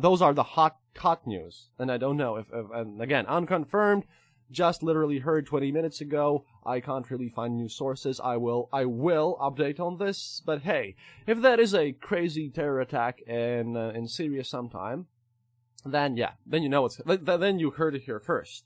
[0.01, 4.05] Those are the hot hot news, and I don't know if, if and again unconfirmed.
[4.51, 6.43] Just literally heard 20 minutes ago.
[6.65, 8.19] I can't really find new sources.
[8.23, 10.41] I will I will update on this.
[10.43, 10.95] But hey,
[11.27, 15.07] if that is a crazy terror attack in uh, in Syria sometime,
[15.85, 18.63] then yeah, then you know it's then you heard it here first.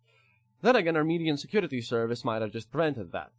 [0.61, 3.31] Then again, Armenian security service might have just prevented that.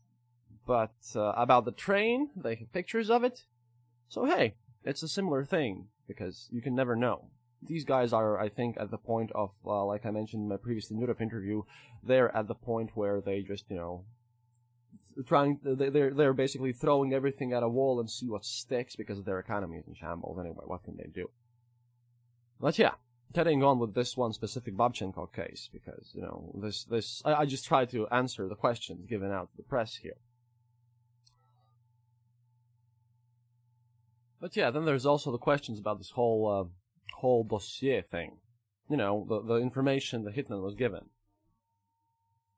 [0.66, 3.44] But uh, about the train, they have pictures of it.
[4.08, 7.30] So hey, it's a similar thing because you can never know.
[7.66, 10.56] These guys are, I think, at the point of, uh, like I mentioned in my
[10.56, 11.62] previous Europe interview,
[12.02, 14.04] they're at the point where they just, you know,
[15.26, 19.38] trying, they're they're basically throwing everything at a wall and see what sticks because their
[19.38, 20.64] economy is in shambles anyway.
[20.66, 21.30] What can they do?
[22.60, 22.94] But yeah,
[23.34, 27.46] carrying on with this one specific Babchenko case, because, you know, this, this, I, I
[27.46, 30.16] just try to answer the questions given out to the press here.
[34.40, 36.68] But yeah, then there's also the questions about this whole, uh,
[37.18, 38.38] whole dossier thing.
[38.88, 41.06] You know, the, the information the Hitman was given.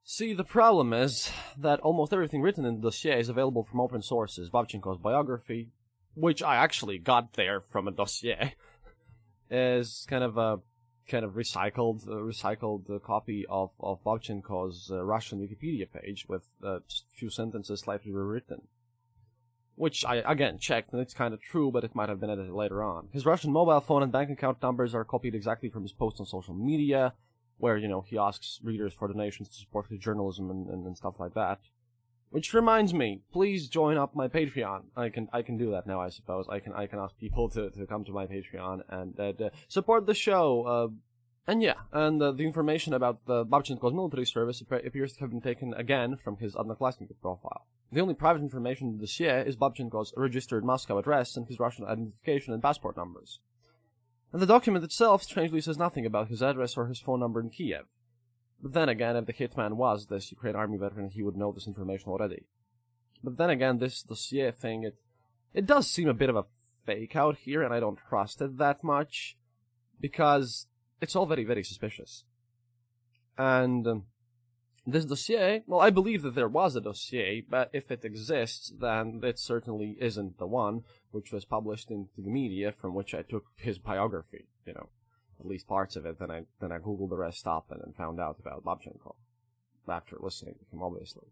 [0.09, 4.03] See, the problem is that almost everything written in the dossier is available from open
[4.03, 4.51] sources.
[4.51, 5.71] Babchenko's biography,
[6.15, 8.55] which I actually got there from a dossier,
[9.51, 10.61] is kind of a
[11.09, 16.43] kind of recycled uh, recycled uh, copy of of Babchenko's uh, Russian Wikipedia page with
[16.63, 16.81] a
[17.15, 18.63] few sentences slightly rewritten.
[19.77, 22.53] Which I again checked and it's kind of true, but it might have been edited
[22.53, 23.09] later on.
[23.13, 26.27] His Russian mobile phone and bank account numbers are copied exactly from his posts on
[26.27, 27.13] social media,
[27.59, 30.97] where you know he asks readers for donations to support his journalism and, and, and
[30.97, 31.61] stuff like that.
[32.31, 34.85] Which reminds me, please join up my Patreon.
[34.97, 36.47] I can I can do that now, I suppose.
[36.49, 40.07] I can I can ask people to, to come to my Patreon and uh, support
[40.07, 40.63] the show.
[40.67, 40.89] Uh,
[41.47, 45.41] and yeah, and uh, the information about the Babchenko's military service appears to have been
[45.41, 47.67] taken again from his Odnoklassniki profile.
[47.93, 51.85] The only private information in the dossier is Babchenko's registered Moscow address and his Russian
[51.85, 53.41] identification and passport numbers.
[54.33, 57.51] And the document itself strangely says nothing about his address or his phone number in
[57.51, 57.87] Kiev.
[58.61, 61.69] But then again, if the hitman was this Ukraine army veteran, he would know this
[61.69, 62.47] information already.
[63.23, 64.97] But then again, this dossier thing, it,
[65.55, 66.45] it does seem a bit of a
[66.85, 69.37] fake out here, and I don't trust it that much,
[70.01, 70.67] because
[71.01, 72.25] it's all very, very suspicious.
[73.39, 74.05] And um,
[74.87, 79.21] this dossier, well, I believe that there was a dossier, but if it exists, then
[79.23, 83.45] it certainly isn't the one which was published into the media from which I took
[83.57, 84.89] his biography, you know
[85.41, 86.19] at least parts of it.
[86.19, 89.15] Then I then I googled the rest up and then found out about Babchenko
[89.89, 91.27] after listening to him, obviously.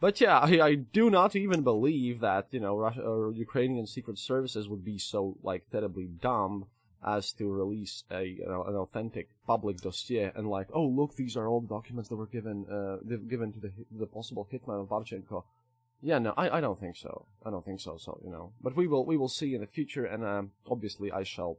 [0.00, 4.18] But yeah, I, I do not even believe that you know Russia or Ukrainian secret
[4.18, 6.66] services would be so like terribly dumb
[7.04, 11.36] as to release a you know, an authentic public dossier and like, oh look, these
[11.36, 12.96] are all the documents that were given uh
[13.28, 15.44] given to the the possible hitman of Babchenko.
[16.00, 17.26] yeah, no, I, I don't think so.
[17.44, 17.96] I don't think so.
[17.96, 21.10] So you know, but we will we will see in the future, and um, obviously
[21.12, 21.58] I shall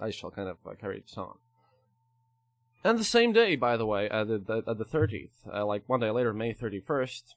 [0.00, 1.36] I shall kind of uh, carry this on.
[2.84, 6.00] And the same day, by the way, at the, the the thirtieth, uh, like one
[6.00, 7.36] day later, May thirty first,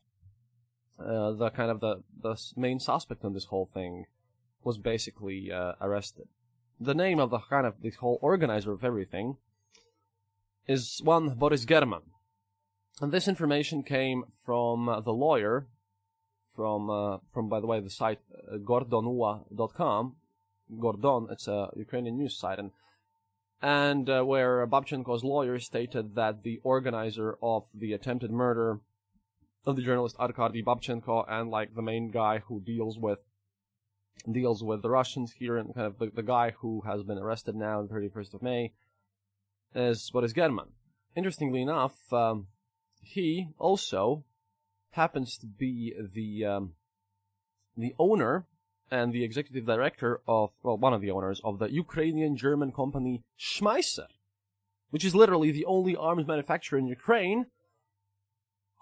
[1.00, 4.06] uh, the kind of the the main suspect in this whole thing
[4.64, 6.28] was basically uh, arrested.
[6.80, 9.38] The name of the kind of the whole organizer of everything
[10.68, 12.02] is one Boris German,
[13.02, 15.68] and this information came from uh, the lawyer
[16.56, 18.20] from uh, from by the way the site
[18.52, 20.16] uh, gordonua.com.
[20.80, 22.72] Gordon, it's a Ukrainian news site, and
[23.62, 28.80] and uh, where Babchenko's lawyer stated that the organizer of the attempted murder
[29.66, 33.20] of the journalist Arkady Babchenko and like the main guy who deals with
[34.32, 37.56] deals with the Russians here and kind of the, the guy who has been arrested
[37.56, 38.72] now on the 31st of May
[39.74, 40.66] is Boris German.
[41.16, 42.48] Interestingly enough, um,
[43.02, 44.24] he also
[44.92, 46.74] happens to be the um,
[47.78, 48.46] the owner
[48.90, 53.22] and the executive director of well, one of the owners of the Ukrainian German company
[53.40, 54.08] Schmeisser,
[54.90, 57.46] which is literally the only arms manufacturer in Ukraine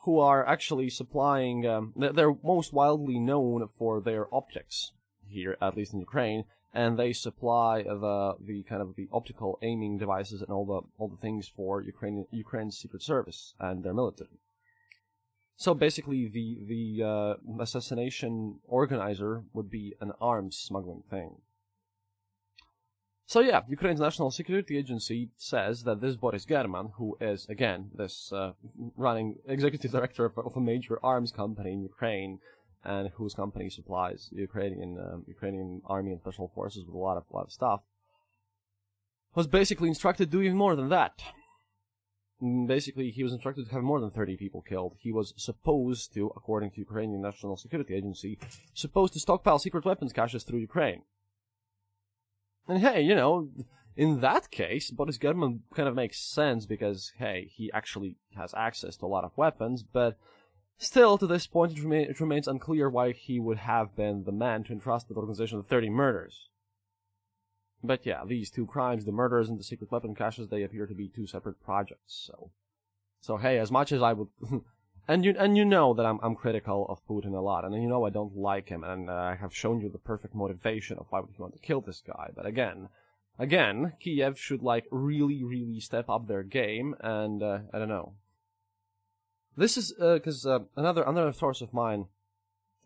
[0.03, 1.65] who are actually supplying.
[1.65, 4.91] Um, they're most widely known for their optics
[5.37, 9.97] here, at least in Ukraine, and they supply the the kind of the optical aiming
[9.97, 14.37] devices and all the all the things for Ukraine Ukraine's secret service and their military.
[15.55, 21.31] So basically, the the uh, assassination organizer would be an arms smuggling thing.
[23.25, 28.31] So yeah, Ukraine's National Security Agency says that this Boris German, who is again this
[28.33, 28.51] uh,
[28.97, 32.39] running executive director of, of, a major arms company in Ukraine,
[32.83, 37.23] and whose company supplies Ukrainian um, Ukrainian army and special forces with a lot of
[37.31, 37.81] a lot of stuff,
[39.35, 41.23] was basically instructed to do even more than that.
[42.41, 44.95] Mm, basically, he was instructed to have more than 30 people killed.
[44.99, 48.37] He was supposed to, according to Ukrainian National Security Agency,
[48.73, 51.03] supposed to stockpile secret weapons caches through Ukraine.
[52.67, 53.49] And hey, you know,
[53.95, 58.97] in that case, Boris German kind of makes sense because, hey, he actually has access
[58.97, 60.17] to a lot of weapons, but
[60.77, 64.63] still, to this point, it, it remains unclear why he would have been the man
[64.65, 66.49] to entrust the organization with 30 murders.
[67.83, 70.95] But yeah, these two crimes, the murders and the secret weapon caches, they appear to
[70.95, 72.27] be two separate projects.
[72.27, 72.51] So,
[73.19, 74.29] so hey, as much as I would,
[75.07, 77.89] and you and you know that I'm I'm critical of Putin a lot, and you
[77.89, 81.07] know I don't like him, and uh, I have shown you the perfect motivation of
[81.09, 82.29] why would he want to kill this guy.
[82.33, 82.87] But again,
[83.37, 88.13] again, Kiev should like really, really step up their game, and uh, I don't know.
[89.55, 92.07] This is because uh, uh, another another source of mine,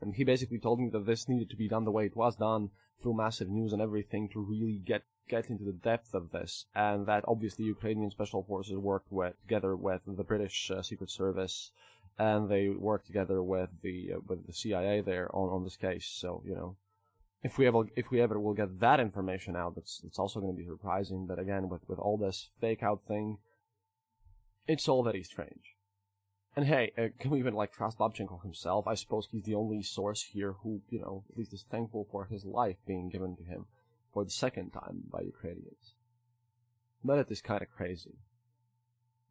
[0.01, 2.35] and he basically told me that this needed to be done the way it was
[2.35, 6.65] done through massive news and everything to really get get into the depth of this,
[6.75, 11.71] and that obviously Ukrainian special forces worked with together with the British uh, Secret Service,
[12.19, 16.05] and they worked together with the uh, with the CIA there on, on this case.
[16.05, 16.75] So you know,
[17.43, 20.53] if we ever if we ever will get that information out, that's it's also going
[20.53, 21.27] to be surprising.
[21.27, 23.37] But again, with with all this fake out thing,
[24.67, 25.76] it's all very strange.
[26.57, 28.87] And hey, uh, can we even like trust Babchenko himself?
[28.87, 32.25] I suppose he's the only source here who, you know, at least is thankful for
[32.25, 33.67] his life being given to him
[34.11, 35.93] for the second time by Ukrainians.
[37.03, 38.15] But it is kind of crazy.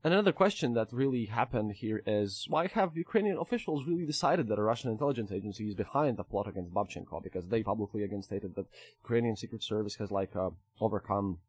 [0.04, 4.60] And another question that really happened here is why have Ukrainian officials really decided that
[4.60, 7.24] a Russian intelligence agency is behind the plot against Babchenko?
[7.24, 8.70] Because they publicly again stated that
[9.02, 10.50] Ukrainian Secret Service has like uh,
[10.80, 11.40] overcome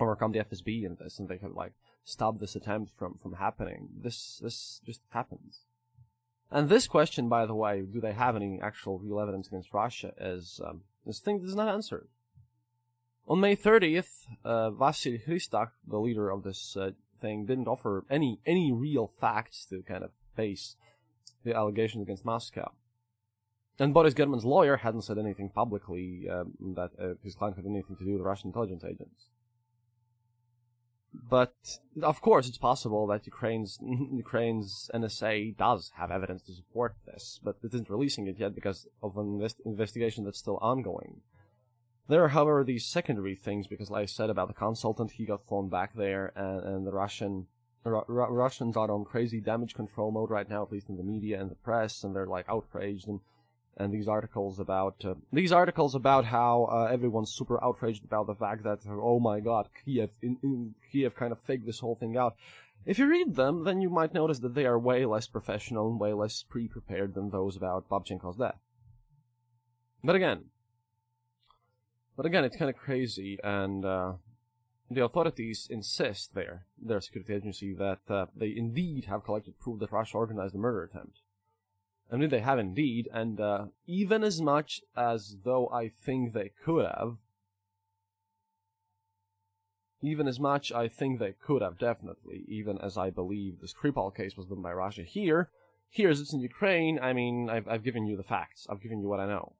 [0.00, 1.74] overcome the FSB in this, and they have like
[2.04, 3.88] stop this attempt from, from happening.
[4.02, 5.60] This this just happens.
[6.50, 10.12] And this question, by the way, do they have any actual real evidence against Russia,
[10.20, 12.08] is um, this thing is not answered.
[13.28, 16.90] On May 30th, uh, Vasil Hristak, the leader of this uh,
[17.20, 20.74] thing, didn't offer any any real facts to kind of base
[21.44, 22.72] the allegations against Moscow.
[23.78, 27.96] And Boris German's lawyer hadn't said anything publicly um, that uh, his client had anything
[27.96, 29.29] to do with Russian intelligence agents.
[31.12, 31.54] But
[32.02, 33.78] of course, it's possible that Ukraine's
[34.24, 38.86] Ukraine's NSA does have evidence to support this, but it isn't releasing it yet because
[39.02, 41.22] of an invest- investigation that's still ongoing.
[42.08, 45.46] There are, however, these secondary things because, like I said about the consultant, he got
[45.46, 47.46] flown back there, and, and the Russian
[47.84, 51.40] Ru- Russians are on crazy damage control mode right now, at least in the media
[51.40, 53.20] and the press, and they're like outraged and
[53.76, 58.34] and these articles about uh, these articles about how uh, everyone's super outraged about the
[58.34, 62.16] fact that oh my god Kiev in, in Kiev kind of faked this whole thing
[62.16, 62.34] out.
[62.86, 66.00] If you read them, then you might notice that they are way less professional and
[66.00, 68.58] way less pre-prepared than those about Babchenko's death.
[70.02, 70.46] But again,
[72.16, 74.12] but again, it's kind of crazy, and uh,
[74.90, 79.92] the authorities insist there, their security agency, that uh, they indeed have collected proof that
[79.92, 81.20] Russia organized the murder attempt
[82.12, 86.50] I mean, they have indeed, and uh, even as much as though I think they
[86.64, 87.16] could have,
[90.02, 94.14] even as much I think they could have, definitely, even as I believe the Skripal
[94.14, 95.50] case was done by Russia here,
[95.88, 98.66] here as it's in Ukraine, I mean, I've, I've given you the facts.
[98.68, 99.54] I've given you what I know.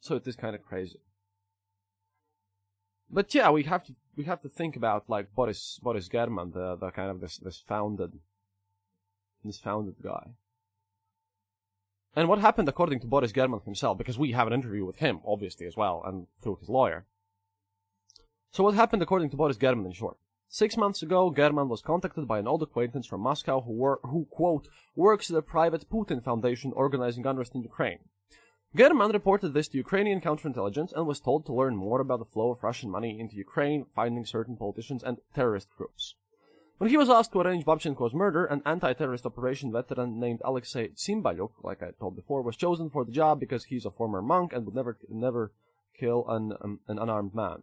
[0.00, 1.00] So it is kind of crazy.
[3.10, 6.76] But yeah, we have to we have to think about like Boris Boris German, the
[6.76, 8.12] the kind of this this founded
[9.42, 10.34] this founded guy.
[12.16, 15.20] And what happened according to Boris German himself, because we have an interview with him,
[15.26, 17.06] obviously, as well, and through his lawyer.
[18.50, 20.16] So what happened according to Boris German in short?
[20.48, 24.26] Six months ago, German was contacted by an old acquaintance from Moscow who, wor- who
[24.30, 27.98] quote, works at a private Putin foundation organizing unrest in Ukraine.
[28.74, 32.50] German reported this to Ukrainian counterintelligence and was told to learn more about the flow
[32.50, 36.14] of Russian money into Ukraine, finding certain politicians and terrorist groups.
[36.78, 41.50] When he was asked to arrange Babchenko's murder, an anti-terrorist operation veteran named Alexei Tsimbaluk,
[41.64, 44.64] like I told before, was chosen for the job because he's a former monk and
[44.64, 45.50] would never, never
[45.98, 47.62] kill an, um, an unarmed man.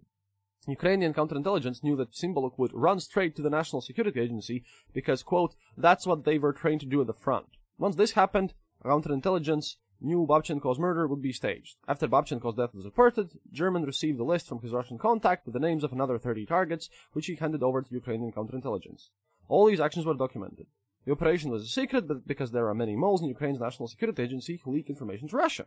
[0.67, 5.55] Ukrainian counterintelligence knew that Tsimbaluk would run straight to the National Security Agency because, quote,
[5.77, 7.45] that's what they were trained to do at the front.
[7.77, 8.53] Once this happened,
[8.83, 11.75] counterintelligence knew Babchenko's murder would be staged.
[11.87, 15.59] After Babchenko's death was reported, German received a list from his Russian contact with the
[15.59, 19.09] names of another 30 targets, which he handed over to Ukrainian counterintelligence.
[19.47, 20.67] All these actions were documented.
[21.05, 24.23] The operation was a secret but because there are many moles in Ukraine's National Security
[24.23, 25.65] Agency who leak information to Russia.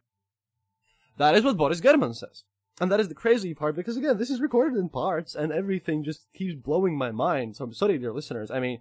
[1.16, 2.45] That is what Boris German says.
[2.80, 6.05] And that is the crazy part because again, this is recorded in parts and everything
[6.05, 7.57] just keeps blowing my mind.
[7.57, 8.51] So I'm sorry, dear listeners.
[8.51, 8.80] I mean,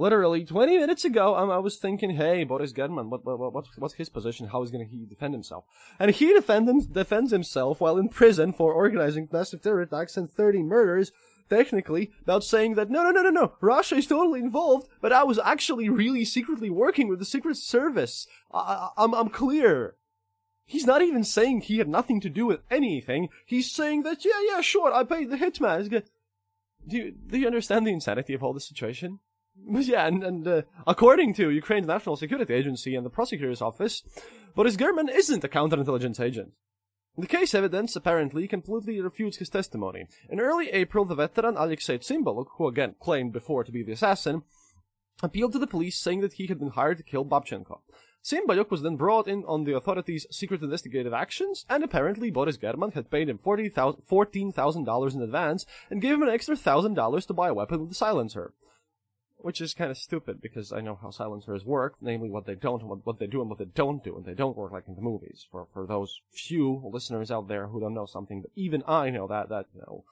[0.00, 3.94] literally 20 minutes ago, um, I was thinking, hey, Boris German, what, what, what, what's
[3.94, 4.48] his position?
[4.48, 5.64] How is he going to he defend himself?
[5.98, 10.62] And he defend defends himself while in prison for organizing massive terror attacks and 30
[10.62, 11.12] murders,
[11.50, 15.22] technically, about saying that, no, no, no, no, no, Russia is totally involved, but I
[15.22, 18.26] was actually really secretly working with the Secret Service.
[18.50, 19.96] I, I, I'm, I'm clear.
[20.64, 23.28] He's not even saying he had nothing to do with anything.
[23.44, 26.04] He's saying that, yeah, yeah, sure, I paid the hitman.
[26.88, 29.18] Do you, do you understand the insanity of all this situation?
[29.56, 34.02] Yeah, and, and uh, according to Ukraine's National Security Agency and the prosecutor's office,
[34.54, 36.52] Boris German isn't a counterintelligence agent.
[37.16, 40.06] The case evidence apparently completely refutes his testimony.
[40.28, 44.42] In early April, the veteran Alexei Tsimbaluk, who again claimed before to be the assassin,
[45.22, 47.80] appealed to the police saying that he had been hired to kill Babchenko.
[48.24, 52.92] Tsimbaluk was then brought in on the authorities' secret investigative actions, and apparently Boris German
[52.92, 57.54] had paid him $14,000 in advance and gave him an extra $1,000 to buy a
[57.54, 58.52] weapon with a silencer.
[59.42, 62.82] Which is kind of stupid because I know how silencers work, namely what they don't,
[62.82, 64.96] what, what they do and what they don't do, and they don't work like in
[64.96, 65.46] the movies.
[65.50, 69.26] For, for those few listeners out there who don't know something, but even I know
[69.28, 70.04] that, that, you know,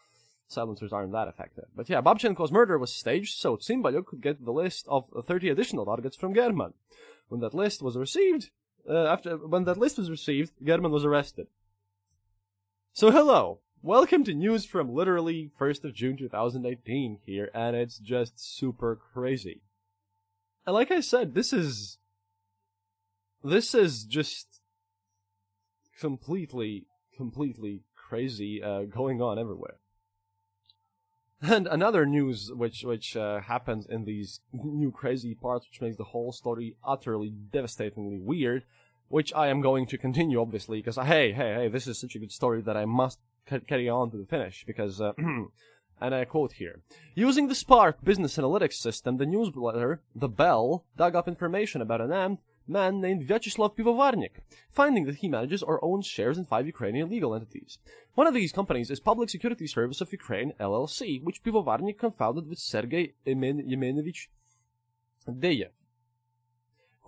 [0.48, 1.66] silencers aren't that effective.
[1.76, 5.84] But yeah, Babchenko's murder was staged so Tsimbaluk could get the list of 30 additional
[5.84, 6.72] targets from German.
[7.28, 8.50] When that list was received,
[8.88, 11.48] uh, after when that list was received, German was arrested.
[12.94, 18.38] So hello, welcome to news from literally 1st of June 2018 here, and it's just
[18.38, 19.62] super crazy.
[20.66, 21.98] And like I said, this is
[23.42, 24.60] this is just
[25.98, 29.76] completely, completely crazy uh, going on everywhere.
[31.40, 36.04] And another news which which uh, happens in these new crazy parts, which makes the
[36.04, 38.64] whole story utterly devastatingly weird,
[39.06, 42.18] which I am going to continue obviously because hey hey hey this is such a
[42.18, 43.20] good story that I must
[43.66, 45.00] carry on to the finish because.
[45.00, 45.12] Uh,
[46.00, 46.80] and I quote here
[47.14, 52.12] Using the Spark business analytics system, the newsletter, The Bell, dug up information about an
[52.12, 52.38] armed
[52.68, 57.34] man named Vyacheslav Pivovarnik, finding that he manages or owns shares in five Ukrainian legal
[57.34, 57.78] entities.
[58.14, 62.58] One of these companies is Public Security Service of Ukraine, LLC, which Pivovarnik confounded with
[62.58, 64.28] Sergei Yemenovich
[65.26, 65.70] Deyev,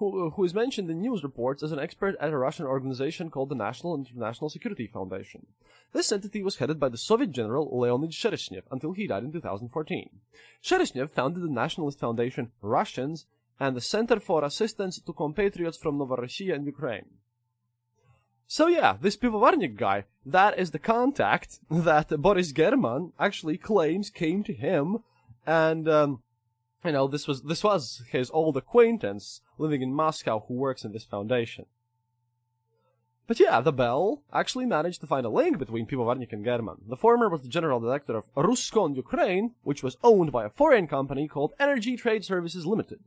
[0.00, 3.54] who, is mentioned in news reports as an expert at a Russian organization called the
[3.54, 5.46] National International Security Foundation.
[5.92, 10.08] This entity was headed by the Soviet general Leonid Shereshnev until he died in 2014.
[10.64, 13.26] Shereshnev founded the nationalist foundation Russians
[13.60, 17.06] and the Center for Assistance to Compatriots from Novorossiya and Ukraine.
[18.46, 24.42] So yeah, this Pivovarnik guy, that is the contact that Boris German actually claims came
[24.44, 25.04] to him,
[25.46, 26.22] and um,
[26.84, 30.92] you know this was this was his old acquaintance living in Moscow who works in
[30.92, 31.66] this foundation.
[33.26, 36.78] But yeah, the Bell actually managed to find a link between Pivovarnik and German.
[36.88, 40.88] The former was the general director of Ruskon Ukraine, which was owned by a foreign
[40.88, 42.98] company called Energy Trade Services Limited.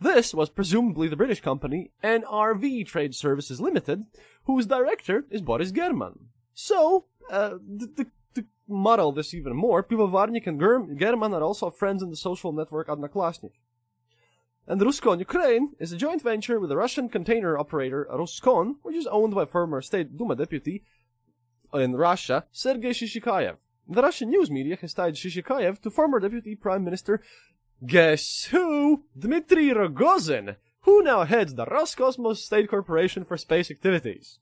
[0.00, 4.06] This was presumably the British company NRV Trade Services Limited,
[4.44, 6.30] whose director is Boris German.
[6.54, 8.06] So, uh, to, to
[8.68, 10.60] muddle this even more, Pivovarnik and
[10.98, 13.52] German are also friends in the social network Odnoklassniki.
[14.66, 19.06] And Ruskon Ukraine is a joint venture with the Russian container operator Roskon, which is
[19.06, 20.82] owned by former State Duma deputy
[21.74, 23.56] in Russia, Sergei Shishkarev.
[23.86, 27.20] The Russian news media has tied Shishkarev to former deputy prime minister,
[27.84, 29.04] guess who?
[29.18, 34.38] Dmitry Rogozin, who now heads the Roscosmos State Corporation for Space Activities.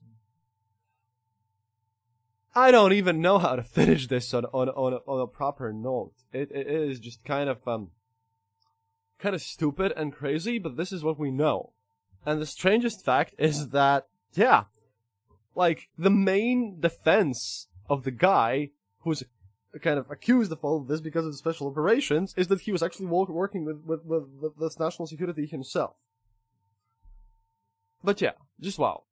[2.55, 5.73] I don't even know how to finish this on on on a, on a proper
[5.73, 6.13] note.
[6.31, 7.91] It, it is just kind of um
[9.19, 11.73] kind of stupid and crazy, but this is what we know.
[12.25, 14.65] And the strangest fact is that yeah,
[15.55, 19.23] like the main defense of the guy who's
[19.81, 22.71] kind of accused of all of this because of the special operations is that he
[22.71, 25.95] was actually working with with, with, with the national security himself.
[28.03, 29.03] But yeah, just wow.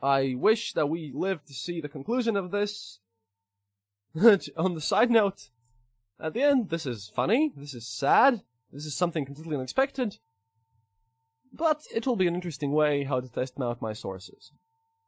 [0.00, 3.00] I wish that we live to see the conclusion of this.
[4.56, 5.50] On the side note,
[6.20, 8.42] at the end, this is funny, this is sad,
[8.72, 10.18] this is something completely unexpected,
[11.52, 14.52] but it will be an interesting way how to test out my sources.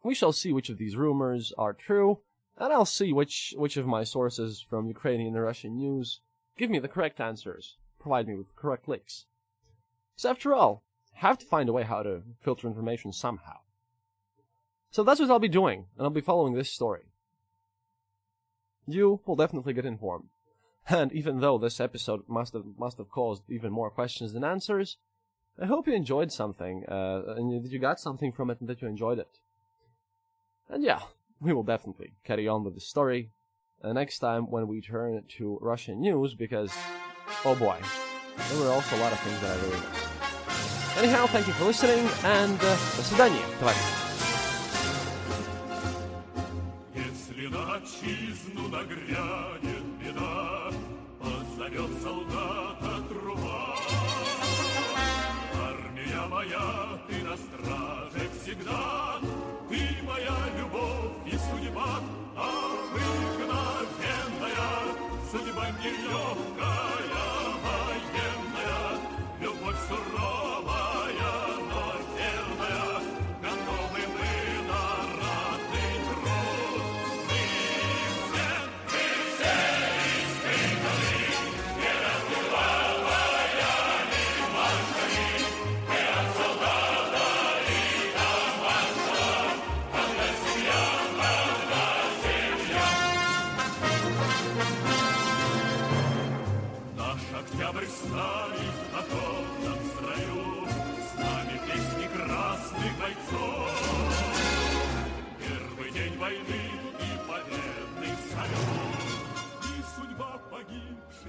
[0.03, 2.21] We shall see which of these rumors are true,
[2.57, 6.21] and I'll see which, which of my sources from Ukrainian and Russian news
[6.57, 9.27] give me the correct answers, provide me with correct links.
[10.17, 10.85] So after all,
[11.15, 13.61] I have to find a way how to filter information somehow.
[14.92, 17.04] So that's what I'll be doing, and I'll be following this story.
[18.88, 20.30] You will definitely get informed.
[20.88, 24.98] And even though this episode must have must have caused even more questions than answers,
[25.62, 28.82] I hope you enjoyed something, uh, and that you got something from it, and that
[28.82, 29.40] you enjoyed it.
[30.70, 31.02] And yeah,
[31.42, 33.32] we will definitely carry on with the story
[33.84, 36.72] uh, next time when we turn to Russian news, because
[37.44, 37.80] oh boy,
[38.50, 40.98] there were also a lot of things that I really missed.
[40.98, 43.99] Anyhow, thank you for listening, and uh, до свидания, товарищи.
[48.81, 49.80] Нагрянет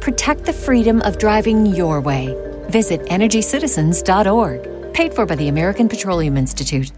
[0.00, 2.34] Protect the freedom of driving your way.
[2.70, 4.94] Visit EnergyCitizens.org.
[4.94, 6.90] Paid for by the American Petroleum Institute.